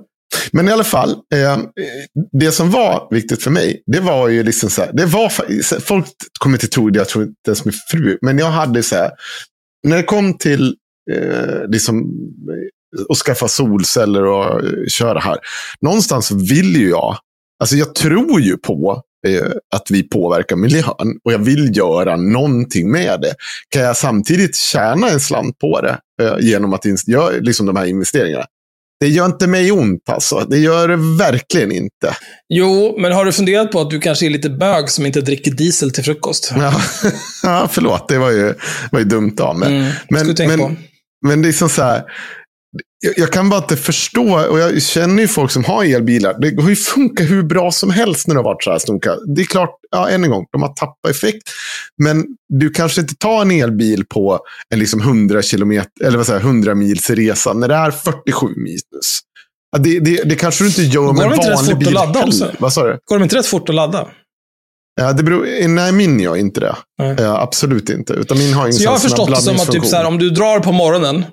Men 0.51 0.67
i 0.67 0.71
alla 0.71 0.83
fall, 0.83 1.09
eh, 1.09 1.57
det 2.31 2.51
som 2.51 2.71
var 2.71 3.07
viktigt 3.11 3.43
för 3.43 3.51
mig, 3.51 3.83
det 3.85 3.99
var 3.99 4.29
ju 4.29 4.43
liksom 4.43 4.69
så 4.69 4.81
här, 4.81 4.91
det 4.93 5.05
var, 5.05 5.29
folk 5.79 6.05
kommer 6.39 6.55
inte 6.55 6.67
tro 6.67 6.89
det, 6.89 6.99
jag 6.99 7.09
tror 7.09 7.23
inte 7.23 7.35
ens 7.47 7.65
min 7.65 7.73
fru, 7.91 8.17
men 8.21 8.37
jag 8.37 8.51
hade 8.51 8.83
så 8.83 8.95
här, 8.95 9.11
när 9.87 9.97
det 9.97 10.03
kom 10.03 10.37
till 10.37 10.75
eh, 11.11 11.67
liksom, 11.67 11.99
eh, 11.99 13.05
att 13.09 13.17
skaffa 13.17 13.47
solceller 13.47 14.25
och 14.25 14.63
eh, 14.63 14.85
köra 14.87 15.19
här, 15.19 15.37
någonstans 15.81 16.31
vill 16.31 16.75
ju 16.75 16.89
jag, 16.89 17.17
alltså 17.59 17.75
jag 17.75 17.95
tror 17.95 18.41
ju 18.41 18.57
på 18.57 19.01
att 19.75 19.91
vi 19.91 20.03
påverkar 20.03 20.55
miljön 20.55 21.19
och 21.23 21.33
jag 21.33 21.39
vill 21.39 21.77
göra 21.77 22.15
någonting 22.15 22.91
med 22.91 23.21
det. 23.21 23.33
Kan 23.69 23.81
jag 23.81 23.97
samtidigt 23.97 24.55
tjäna 24.55 25.09
en 25.09 25.19
slant 25.19 25.59
på 25.59 25.81
det 25.81 25.97
eh, 26.21 26.35
genom 26.39 26.73
att 26.73 27.07
göra 27.07 27.29
liksom 27.29 27.65
de 27.65 27.75
här 27.75 27.85
investeringarna? 27.85 28.45
Det 28.99 29.07
gör 29.07 29.25
inte 29.25 29.47
mig 29.47 29.71
ont 29.71 30.09
alltså. 30.09 30.45
Det 30.49 30.57
gör 30.57 30.87
det 30.87 30.95
verkligen 31.17 31.71
inte. 31.71 32.15
Jo, 32.49 32.95
men 32.99 33.11
har 33.11 33.25
du 33.25 33.31
funderat 33.31 33.71
på 33.71 33.81
att 33.81 33.89
du 33.89 33.99
kanske 33.99 34.25
är 34.25 34.29
lite 34.29 34.49
bög 34.49 34.89
som 34.89 35.05
inte 35.05 35.21
dricker 35.21 35.51
diesel 35.51 35.91
till 35.91 36.03
frukost? 36.03 36.53
Ja, 36.55 36.81
ja 37.43 37.69
förlåt, 37.71 38.09
det 38.09 38.17
var 38.17 38.31
ju, 38.31 38.53
var 38.91 38.99
ju 38.99 39.05
dumt 39.05 39.35
av 39.39 39.59
mig. 39.59 39.77
Mm, 39.77 39.91
men, 40.09 40.35
men, 40.47 40.77
men 41.25 41.41
det 41.41 41.47
är 41.47 41.53
som 41.53 41.69
så 41.69 41.83
här. 41.83 42.03
Jag, 43.03 43.13
jag 43.17 43.31
kan 43.31 43.49
bara 43.49 43.61
inte 43.61 43.77
förstå, 43.77 44.49
och 44.49 44.59
jag 44.59 44.81
känner 44.81 45.21
ju 45.21 45.27
folk 45.27 45.51
som 45.51 45.63
har 45.63 45.85
elbilar. 45.85 46.35
Det 46.39 46.61
har 46.61 46.69
ju 46.69 46.75
funkat 46.75 47.29
hur 47.29 47.43
bra 47.43 47.71
som 47.71 47.89
helst 47.89 48.27
när 48.27 48.35
det 48.35 48.39
har 48.39 48.45
varit 48.45 48.63
så 48.63 48.71
här 48.71 48.79
snoka. 48.79 49.15
Det 49.35 49.41
är 49.41 49.45
klart, 49.45 49.75
ja, 49.91 50.09
än 50.09 50.23
en 50.23 50.29
gång, 50.29 50.45
de 50.51 50.61
har 50.61 50.73
tappat 50.73 51.11
effekt. 51.11 51.43
Men 52.03 52.25
du 52.49 52.69
kanske 52.69 53.01
inte 53.01 53.15
tar 53.15 53.41
en 53.41 53.51
elbil 53.51 54.05
på 54.05 54.39
en 54.73 54.79
liksom 54.79 55.01
100 55.01 55.41
kilometer, 55.41 56.05
eller 56.05 56.17
vad 56.17 56.25
säger 56.25 56.39
jag, 56.39 56.47
100 56.47 56.75
mils 56.75 57.09
resa 57.09 57.53
när 57.53 57.67
det 57.67 57.75
är 57.75 57.91
47 57.91 58.47
minus. 58.55 59.21
Det, 59.77 59.99
det, 59.99 60.23
det 60.23 60.35
kanske 60.35 60.63
du 60.63 60.67
inte 60.67 60.81
gör 60.81 61.01
Går 61.01 61.13
med 61.13 61.23
de 61.23 61.27
en 61.27 61.33
inte 61.33 61.49
rätt 61.49 61.55
vanlig 61.55 61.71
fort 61.71 61.81
att 61.81 61.87
bil 61.87 61.93
ladda 61.93 62.23
också? 62.23 62.43
heller. 62.43 62.57
Vad 62.59 62.73
sa 62.73 62.87
du? 62.87 62.99
Går 63.05 63.19
de 63.19 63.23
inte 63.23 63.35
rätt 63.35 63.45
fort 63.45 63.69
att 63.69 63.75
ladda? 63.75 64.07
Ja, 64.95 65.13
det 65.13 65.23
beror, 65.23 65.67
nej, 65.67 65.91
min 65.91 66.19
gör 66.19 66.35
inte 66.35 66.59
det. 66.59 66.75
Ja, 67.17 67.41
absolut 67.41 67.89
inte. 67.89 68.13
Utan 68.13 68.37
min 68.37 68.53
har 68.53 68.71
Så 68.71 68.83
jag 68.83 68.91
har 68.91 68.97
förstått 68.97 69.29
det 69.29 69.35
som 69.41 69.55
att 69.55 69.71
typ 69.71 69.85
så 69.85 69.95
här, 69.95 70.05
om 70.05 70.17
du 70.17 70.29
drar 70.29 70.59
på 70.59 70.71
morgonen, 70.71 71.25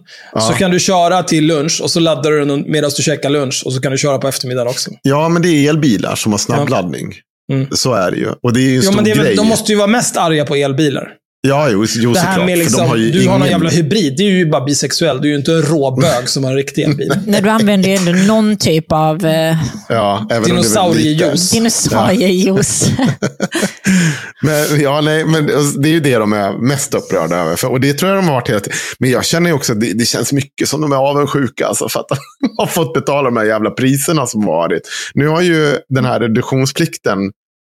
så 0.49 0.53
kan 0.53 0.71
du 0.71 0.79
köra 0.81 1.23
till 1.23 1.47
lunch 1.47 1.81
och 1.83 1.91
så 1.91 2.01
laddar 2.01 2.31
du 2.31 2.45
den 2.45 2.65
medan 2.67 2.91
du 2.97 3.03
käkar 3.03 3.31
lunch. 3.31 3.63
Och 3.67 3.73
så 3.73 3.81
kan 3.81 3.93
du 3.93 3.99
köra 3.99 4.19
på 4.19 4.29
eftermiddagen 4.29 4.69
också. 4.69 4.91
Ja, 5.03 5.29
men 5.29 5.43
det 5.43 5.49
är 5.49 5.69
elbilar 5.69 6.15
som 6.15 6.33
har 6.33 6.39
snabbladdning. 6.39 7.15
Mm. 7.53 7.67
Så 7.73 7.95
är 7.95 8.11
det 8.11 8.17
ju. 8.17 8.29
Och 8.43 8.53
det 8.53 8.61
är 8.61 8.63
ju 8.63 8.69
en 8.69 8.75
Jo, 8.77 8.83
stor 8.83 8.95
men 8.95 9.05
det 9.05 9.11
är 9.11 9.17
grej. 9.17 9.37
de 9.37 9.47
måste 9.47 9.73
ju 9.73 9.79
vara 9.79 9.87
mest 9.87 10.17
arga 10.17 10.45
på 10.45 10.55
elbilar. 10.55 11.09
Ja, 11.41 11.69
jo, 11.71 11.85
jo 11.97 12.13
Det 12.13 12.19
här 12.21 12.27
såklart. 12.33 12.47
med 12.47 12.59
liksom, 12.59 12.81
de 12.83 12.89
har 12.89 12.97
ju 12.97 13.11
du 13.11 13.19
har 13.19 13.25
någon 13.27 13.37
ingen- 13.41 13.51
jävla 13.51 13.71
hybrid. 13.71 14.15
Det 14.17 14.23
är 14.23 14.31
ju 14.31 14.47
bara 14.51 14.65
bisexuell. 14.65 15.21
Du 15.21 15.29
är 15.29 15.33
ju 15.33 15.39
inte 15.39 15.53
en 15.53 15.63
råbög 15.63 16.29
som 16.29 16.45
har 16.45 16.51
en 16.51 16.57
riktig 16.57 16.83
elbil. 16.83 17.13
Nej, 17.27 17.43
du 17.43 17.49
använder 17.49 17.89
ju 17.89 17.95
ändå 17.95 18.13
någon 18.13 18.57
typ 18.57 18.93
av 18.93 19.27
eh, 19.27 19.57
Ja, 19.89 20.27
Dinosauriejuice. 20.45 21.51
dinosauriejuice. 21.51 22.91
Men, 24.43 24.81
ja, 24.81 25.01
nej, 25.01 25.25
men 25.25 25.47
det 25.83 25.89
är 25.89 25.93
ju 25.93 26.01
det 26.01 26.17
de 26.19 26.33
är 26.33 26.53
mest 26.53 26.95
upprörda 26.95 27.37
över. 27.37 27.57
För, 27.57 27.69
och 27.71 27.81
det 27.81 27.93
tror 27.95 28.11
jag 28.13 28.19
de 28.19 28.29
har 28.29 28.35
varit 28.35 28.49
hela 28.49 28.61
tiden. 28.61 28.79
Men 28.99 29.11
jag 29.11 29.25
känner 29.25 29.51
ju 29.51 29.55
också 29.57 29.73
att 29.73 29.81
det, 29.81 29.93
det 29.93 30.05
känns 30.05 30.33
mycket 30.33 30.69
som 30.69 30.81
de 30.81 30.93
är 30.93 30.97
avundsjuka. 30.97 31.67
Alltså, 31.67 31.89
för 31.89 32.01
att 32.01 32.09
de 32.09 32.17
har 32.59 32.67
fått 32.67 32.95
betala 32.95 33.23
de 33.23 33.37
här 33.37 33.45
jävla 33.45 33.71
priserna 33.71 34.27
som 34.27 34.45
varit. 34.47 34.83
Nu 35.15 35.29
har 35.29 35.43
ju 35.43 35.77
den 35.89 36.05
här 36.05 36.21
reduktionsplikten 36.21 37.19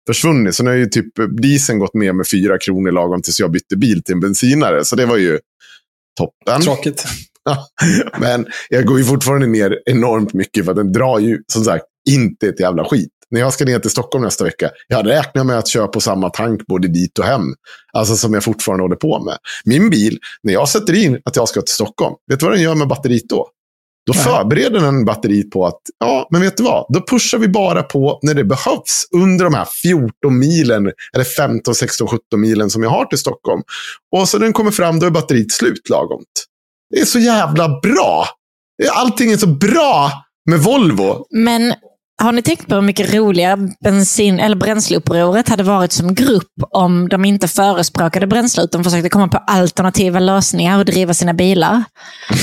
försvunnit. 0.07 0.55
Så 0.55 0.63
nu 0.63 0.71
har 0.71 0.77
ju 0.77 0.87
typ 0.87 1.07
dieseln 1.43 1.79
gått 1.79 1.95
med 1.95 2.15
med 2.15 2.29
fyra 2.29 2.59
kronor 2.59 2.93
lagom 2.93 3.23
tills 3.23 3.41
jag 3.41 3.51
bytte 3.51 3.77
bil 3.77 4.03
till 4.03 4.15
en 4.15 4.21
bensinare. 4.21 4.85
Så 4.85 4.97
det 4.97 5.07
var 5.07 5.17
ju 5.17 5.39
toppen. 6.19 6.63
Tråkigt. 6.63 7.05
Men 8.21 8.47
jag 8.69 8.85
går 8.85 8.99
ju 8.99 9.05
fortfarande 9.05 9.47
ner 9.47 9.79
enormt 9.87 10.33
mycket 10.33 10.65
för 10.65 10.73
att 10.73 10.77
den 10.77 10.93
drar 10.93 11.19
ju 11.19 11.39
som 11.53 11.65
sagt 11.65 11.85
inte 12.09 12.49
ett 12.49 12.61
jävla 12.61 12.85
skit. 12.85 13.11
När 13.31 13.41
jag 13.41 13.53
ska 13.53 13.65
ner 13.65 13.79
till 13.79 13.91
Stockholm 13.91 14.25
nästa 14.25 14.45
vecka, 14.45 14.71
jag 14.89 15.07
räknar 15.07 15.45
med 15.45 15.59
att 15.59 15.69
köra 15.69 15.89
på 15.89 16.01
samma 16.01 16.31
tank 16.31 16.67
både 16.67 16.89
dit 16.89 17.19
och 17.19 17.25
hem. 17.25 17.55
Alltså 17.93 18.17
som 18.17 18.35
jag 18.35 18.45
fortfarande 18.45 18.85
håller 18.85 18.97
på 18.97 19.25
med. 19.25 19.39
Min 19.65 19.91
bil, 19.91 20.19
när 20.43 20.53
jag 20.53 20.69
sätter 20.69 20.95
in 20.95 21.21
att 21.25 21.37
jag 21.37 21.49
ska 21.49 21.61
till 21.61 21.75
Stockholm, 21.75 22.15
vet 22.31 22.41
du 22.41 22.47
vad 22.47 22.55
den 22.55 22.63
gör 22.63 22.75
med 22.75 22.89
batteriet 22.89 23.29
då? 23.29 23.49
Då 24.07 24.13
förbereder 24.13 24.81
den 24.81 25.05
batteriet 25.05 25.51
på 25.51 25.67
att, 25.67 25.81
ja, 25.99 26.29
men 26.31 26.41
vet 26.41 26.57
du 26.57 26.63
vad? 26.63 26.87
Då 26.89 27.01
pushar 27.07 27.39
vi 27.39 27.49
bara 27.49 27.83
på 27.83 28.19
när 28.23 28.35
det 28.35 28.45
behövs 28.45 29.07
under 29.15 29.45
de 29.45 29.55
här 29.55 29.67
14 29.83 30.39
milen, 30.39 30.93
eller 31.15 31.25
15, 31.25 31.75
16, 31.75 32.09
17 32.09 32.21
milen 32.41 32.71
som 32.71 32.83
jag 32.83 32.91
har 32.91 33.05
till 33.05 33.19
Stockholm. 33.19 33.63
Och 34.17 34.29
så 34.29 34.39
när 34.39 34.45
den 34.47 34.53
kommer 34.53 34.71
fram, 34.71 34.99
då 34.99 35.07
är 35.07 35.11
batteriet 35.11 35.53
slut 35.53 35.89
lagomt. 35.89 36.45
Det 36.91 37.01
är 37.01 37.05
så 37.05 37.19
jävla 37.19 37.81
bra. 37.81 38.27
Allting 38.93 39.33
är 39.33 39.37
så 39.37 39.47
bra 39.47 40.13
med 40.51 40.61
Volvo. 40.61 41.27
Men 41.31 41.75
har 42.23 42.33
ni 42.33 42.43
tänkt 42.43 42.67
på 42.69 42.75
hur 42.75 42.83
mycket 42.83 43.15
roligare 43.15 43.69
bensin 43.85 44.41
eller 44.41 44.57
bränsleupproret 44.57 45.49
hade 45.49 45.63
varit 45.63 45.93
som 45.93 46.15
grupp 46.15 46.53
om 46.71 47.09
de 47.09 47.25
inte 47.25 47.49
förespråkade 47.49 48.27
bränsle 48.27 48.63
utan 48.63 48.85
försökte 48.85 49.09
komma 49.09 49.29
på 49.29 49.37
alternativa 49.37 50.19
lösningar 50.21 50.79
och 50.79 50.85
driva 50.85 51.15
sina 51.15 51.35
bilar? 51.35 51.85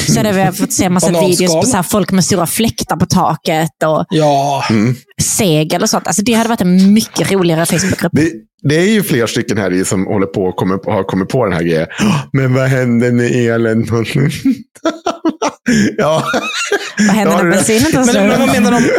Så 0.08 0.20
hade 0.20 0.32
vi 0.46 0.58
fått 0.58 0.74
se 0.74 0.84
en 0.86 0.94
massa 0.94 1.22
videos 1.28 1.54
på 1.54 1.62
så 1.62 1.76
här, 1.76 1.84
folk 1.84 2.12
med 2.12 2.26
stora 2.26 2.46
fläktar 2.48 2.96
på 2.96 3.06
taket 3.06 3.84
och 3.86 4.06
Ja. 4.10 4.64
segel 5.22 5.82
och 5.82 5.90
sånt. 5.90 6.08
Alltså 6.08 6.22
det 6.24 6.34
hade 6.34 6.50
varit 6.50 6.62
en 6.62 6.94
mycket 6.94 7.32
roligare 7.32 7.66
Facebookgrupp. 7.66 8.12
Det, 8.16 8.32
det 8.70 8.76
är 8.76 8.90
ju 8.90 9.04
flera 9.04 9.28
stycken 9.28 9.58
här 9.58 9.74
i 9.74 9.86
som 9.86 10.08
håller 10.08 10.28
på 10.28 10.44
och 10.44 10.56
kommer, 10.56 10.92
har 10.92 11.04
kommit 11.04 11.30
på 11.30 11.46
den 11.46 11.54
här 11.54 11.64
grejen. 11.64 11.88
Men 12.34 12.54
vad 12.54 12.68
hände 12.68 13.12
med 13.12 13.32
elen? 13.32 13.86
ja. 15.98 16.24
Vad 16.98 17.08
händer 17.16 17.36
Ja, 17.38 17.44
när 17.44 17.52
bensinen 17.52 17.92
tar 17.92 18.00
Men, 18.00 18.08
slut? 18.08 18.24
men 18.24 18.40
vad 18.40 18.50
menar 18.50 18.72
de? 18.72 18.90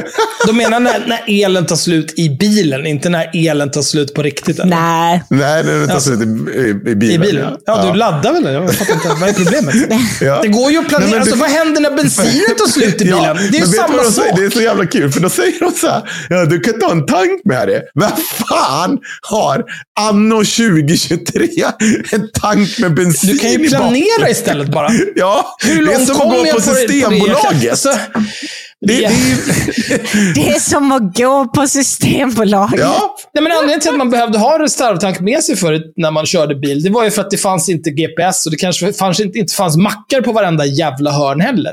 De 0.47 0.57
menar 0.57 0.81
när, 0.81 1.07
när 1.07 1.45
elen 1.45 1.67
tar 1.67 1.77
slut 1.77 2.15
i 2.19 2.29
bilen, 2.31 2.87
inte 2.87 3.09
när 3.09 3.31
elen 3.35 3.71
tar 3.71 3.83
slut 3.83 4.15
på 4.15 4.23
riktigt. 4.23 4.59
eller? 4.59 4.77
Nej, 4.77 5.23
Nej, 5.29 5.63
den 5.65 5.87
tar 5.87 5.95
Alltså, 5.95 6.17
slut 6.17 6.21
i, 6.55 6.61
i, 6.61 6.69
i 6.91 6.95
bilen. 6.97 7.15
I 7.15 7.19
bilen? 7.19 7.57
Ja, 7.67 7.91
du 7.93 7.99
laddar 7.99 8.33
väl? 8.33 8.55
Jag 8.55 8.75
fattar 8.75 8.95
inte. 8.95 9.09
Vad 9.09 9.29
är 9.29 9.33
problemet? 9.33 9.75
Ja. 10.21 10.39
Det 10.43 10.49
går 10.49 10.71
ju 10.73 10.79
att 10.79 10.89
planera. 10.89 11.11
Nej, 11.11 11.11
men 11.11 11.21
alltså, 11.21 11.35
du- 11.35 11.41
vad 11.41 11.51
händer 11.51 11.81
när 11.81 11.91
bensinen 11.91 12.57
tar 12.59 12.67
slut 12.71 12.95
i 13.01 13.05
bilen? 13.05 13.21
det 13.23 13.29
är 13.29 13.51
men 13.51 13.61
ju 13.61 13.67
samma 13.67 13.97
vad 13.97 14.05
de 14.07 14.13
sak. 14.13 14.25
säger? 14.25 14.37
Det 14.37 14.45
är 14.45 14.51
så 14.51 14.61
jävla 14.63 14.87
kul, 14.87 15.13
för 15.13 15.21
då 15.21 15.29
säger 15.31 15.61
de 15.61 15.71
så 15.73 15.87
här. 15.89 16.03
Ja, 16.29 16.45
du 16.45 16.61
kan 16.61 16.81
ta 16.81 16.91
en 16.91 17.07
tank 17.07 17.41
med 17.45 17.69
dig. 17.69 17.83
Vem 18.01 18.11
fan 18.49 18.99
har 19.23 19.65
anno 20.01 20.37
2023 20.37 21.49
en 22.13 22.29
tank 22.41 22.79
med 22.79 22.95
bensin 22.95 23.31
Du 23.33 23.39
kan 23.39 23.51
ju 23.51 23.67
i 23.67 23.69
planera 23.69 24.31
istället 24.31 24.69
bara. 24.69 24.89
Ja, 25.15 25.57
Hur 25.65 25.83
långt 25.83 26.13
kommer 26.19 26.47
jag 26.47 26.54
på? 26.55 26.61
Systembolaget. 26.61 27.71
Alltså, 27.71 27.89
Det, 28.87 28.95
Ja. 29.01 29.09
det 29.09 29.95
är. 29.95 30.35
Det 30.35 30.49
är 30.49 30.61
som 30.61 30.93
att 30.93 31.17
gå 31.17 31.45
på 31.49 31.67
Systembolaget. 31.69 32.81
Ja, 32.81 33.17
Nej, 33.35 33.43
men 33.43 33.53
anledningen 33.53 33.81
till 33.81 33.91
att 33.91 33.97
man 33.97 34.11
behövde 34.11 34.39
ha 34.39 34.59
reservtank 34.59 35.21
med 35.21 35.45
sig 35.45 35.57
förut 35.57 35.93
när 35.97 36.11
man 36.11 36.27
körde 36.27 36.55
bil, 36.55 36.83
det 36.83 36.91
var 36.91 37.05
ju 37.05 37.11
för 37.11 37.21
att 37.23 37.31
det 37.31 37.37
fanns 37.37 37.69
inte 37.69 37.91
GPS 37.91 38.47
och 38.47 38.53
det 38.53 38.59
kanske 38.59 38.93
fanns, 38.93 39.21
inte, 39.21 39.39
inte 39.39 39.55
fanns 39.55 39.77
mackar 39.77 40.21
på 40.21 40.33
varenda 40.33 40.65
jävla 40.67 41.11
hörn 41.13 41.41
heller. 41.41 41.73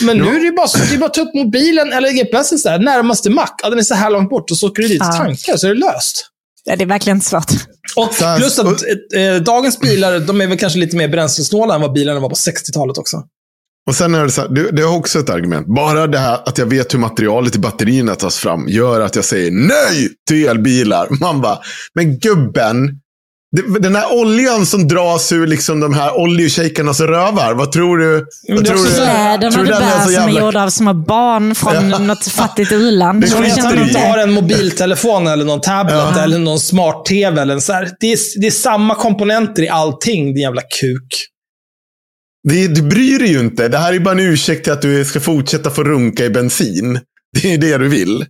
Men 0.00 0.18
nu 0.18 0.28
är 0.28 0.38
det 0.38 0.44
ju 0.44 0.52
bara, 0.52 0.68
så, 0.68 0.78
det 0.78 0.94
är 0.94 0.98
bara 0.98 1.06
att 1.06 1.14
ta 1.14 1.20
upp 1.20 1.34
mobilen 1.34 1.92
eller 1.92 2.10
GPSen 2.10 2.58
så 2.58 2.68
här, 2.68 2.78
närmaste 2.78 3.30
mack. 3.30 3.60
Ja, 3.62 3.70
den 3.70 3.78
är 3.78 3.82
så 3.82 3.94
här 3.94 4.10
långt 4.10 4.30
bort 4.30 4.50
och 4.50 4.56
så 4.56 4.66
åker 4.68 4.82
du 4.82 4.88
dit 4.88 5.00
och 5.00 5.06
Ja. 5.06 5.12
tankar 5.12 5.56
så 5.56 5.66
är 5.66 5.74
det 5.74 5.80
löst. 5.80 6.26
Ja, 6.64 6.76
det 6.76 6.84
är 6.84 6.86
verkligen 6.86 7.20
svårt. 7.20 7.50
Och 7.96 8.14
plus 8.38 8.58
att 8.58 8.66
eh, 9.16 9.34
dagens 9.44 9.80
bilar, 9.80 10.18
de 10.20 10.40
är 10.40 10.46
väl 10.46 10.58
kanske 10.58 10.78
lite 10.78 10.96
mer 10.96 11.08
bränslesnåla 11.08 11.74
än 11.74 11.80
vad 11.80 11.92
bilarna 11.92 12.20
var 12.20 12.28
på 12.28 12.34
60-talet 12.34 12.98
också. 12.98 13.22
Och 13.88 13.94
sen 13.94 14.14
är 14.14 14.22
det 14.24 14.30
så 14.30 14.40
här, 14.40 14.48
det, 14.48 14.70
det 14.70 14.82
är 14.82 14.94
också 14.96 15.18
ett 15.18 15.30
argument. 15.30 15.66
Bara 15.66 16.06
det 16.06 16.18
här 16.18 16.38
att 16.48 16.58
jag 16.58 16.66
vet 16.66 16.94
hur 16.94 16.98
materialet 16.98 17.56
i 17.56 17.58
batterierna 17.58 18.14
tas 18.14 18.36
fram 18.38 18.68
gör 18.68 19.00
att 19.00 19.16
jag 19.16 19.24
säger 19.24 19.50
nej 19.50 20.08
till 20.28 20.48
elbilar. 20.48 21.08
Man 21.20 21.40
bara, 21.40 21.58
men 21.94 22.18
gubben. 22.18 22.88
Den 23.80 23.96
här 23.96 24.12
oljan 24.20 24.66
som 24.66 24.88
dras 24.88 25.32
ur 25.32 25.46
liksom 25.46 25.80
de 25.80 25.94
här 25.94 26.20
oljeshejkarnas 26.20 27.00
rövar. 27.00 27.54
Vad 27.54 27.72
tror 27.72 27.98
du? 27.98 28.26
Vad 28.48 28.58
är 28.58 28.64
tror 28.64 28.84
du? 28.84 28.90
Kläderna 28.90 29.50
tror 29.50 29.64
du 29.64 29.72
är 29.72 29.80
bär 29.80 30.00
som 30.00 30.08
är 30.08 30.12
jävla- 30.12 30.40
gjorda 30.40 30.62
av 30.62 30.70
små 30.70 30.94
barn 30.94 31.54
från 31.54 32.06
något 32.06 32.24
fattigt 32.28 32.72
u-land. 32.72 33.20
Det 33.20 33.26
är 33.26 33.92
du 33.92 33.98
har 33.98 34.18
en 34.18 34.32
mobiltelefon 34.32 35.26
eller 35.26 35.44
någon 35.44 35.60
tablet 35.60 36.16
eller 36.18 36.38
någon 36.38 36.60
smart-tv. 36.60 37.40
Eller 37.42 37.54
en 37.54 37.60
så 37.60 37.72
här. 37.72 37.90
Det, 38.00 38.12
är, 38.12 38.40
det 38.40 38.46
är 38.46 38.50
samma 38.50 38.94
komponenter 38.94 39.62
i 39.62 39.68
allting, 39.68 40.34
din 40.34 40.42
jävla 40.42 40.62
kuk. 40.80 41.28
Det, 42.48 42.68
du 42.68 42.82
bryr 42.82 43.18
dig 43.18 43.28
ju 43.28 43.40
inte. 43.40 43.68
Det 43.68 43.78
här 43.78 43.92
är 43.92 44.00
bara 44.00 44.12
en 44.12 44.20
ursäkt 44.20 44.64
till 44.64 44.72
att 44.72 44.82
du 44.82 45.04
ska 45.04 45.20
fortsätta 45.20 45.70
få 45.70 45.84
runka 45.84 46.24
i 46.24 46.30
bensin. 46.30 47.00
Det 47.42 47.54
är 47.54 47.58
det 47.58 47.78
du 47.78 47.88
vill. 47.88 48.26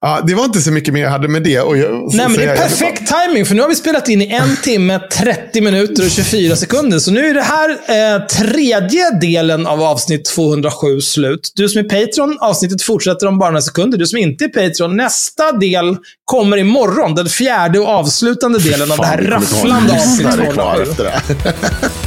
Ja, 0.00 0.20
det 0.26 0.34
var 0.34 0.44
inte 0.44 0.60
så 0.60 0.70
mycket 0.70 0.94
mer 0.94 1.02
jag 1.02 1.10
hade 1.10 1.28
med 1.28 1.42
det. 1.42 1.60
Och 1.60 1.78
jag, 1.78 2.14
Nej, 2.14 2.28
men 2.28 2.36
det 2.36 2.44
är 2.44 2.56
perfekt 2.56 3.02
timing 3.06 3.46
för 3.46 3.54
nu 3.54 3.62
har 3.62 3.68
vi 3.68 3.74
spelat 3.74 4.08
in 4.08 4.22
i 4.22 4.26
en 4.26 4.56
timme, 4.56 5.00
30 5.12 5.60
minuter 5.60 6.04
och 6.04 6.10
24 6.10 6.56
sekunder. 6.56 6.98
Så 6.98 7.10
nu 7.10 7.26
är 7.26 7.34
det 7.34 7.42
här 7.42 7.70
eh, 7.70 8.26
tredje 8.26 9.10
delen 9.10 9.66
av 9.66 9.82
avsnitt 9.82 10.24
207 10.24 11.00
slut. 11.00 11.52
Du 11.54 11.68
som 11.68 11.84
är 11.84 11.84
Patreon, 11.84 12.38
avsnittet 12.40 12.82
fortsätter 12.82 13.26
om 13.26 13.38
bara 13.38 13.50
några 13.50 13.62
sekunder. 13.62 13.98
Du 13.98 14.06
som 14.06 14.18
inte 14.18 14.44
är 14.44 14.48
Patreon, 14.48 14.96
nästa 14.96 15.52
del 15.52 15.96
kommer 16.24 16.56
imorgon. 16.56 17.14
Den 17.14 17.28
fjärde 17.28 17.78
och 17.78 17.88
avslutande 17.88 18.58
delen 18.58 18.92
av 18.92 18.98
det 18.98 19.06
här 19.06 19.22
rafflande 19.22 19.92
avsnitt 19.92 20.28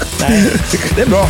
Nej, 0.20 0.52
det 0.96 1.02
är 1.02 1.06
bra. 1.06 1.30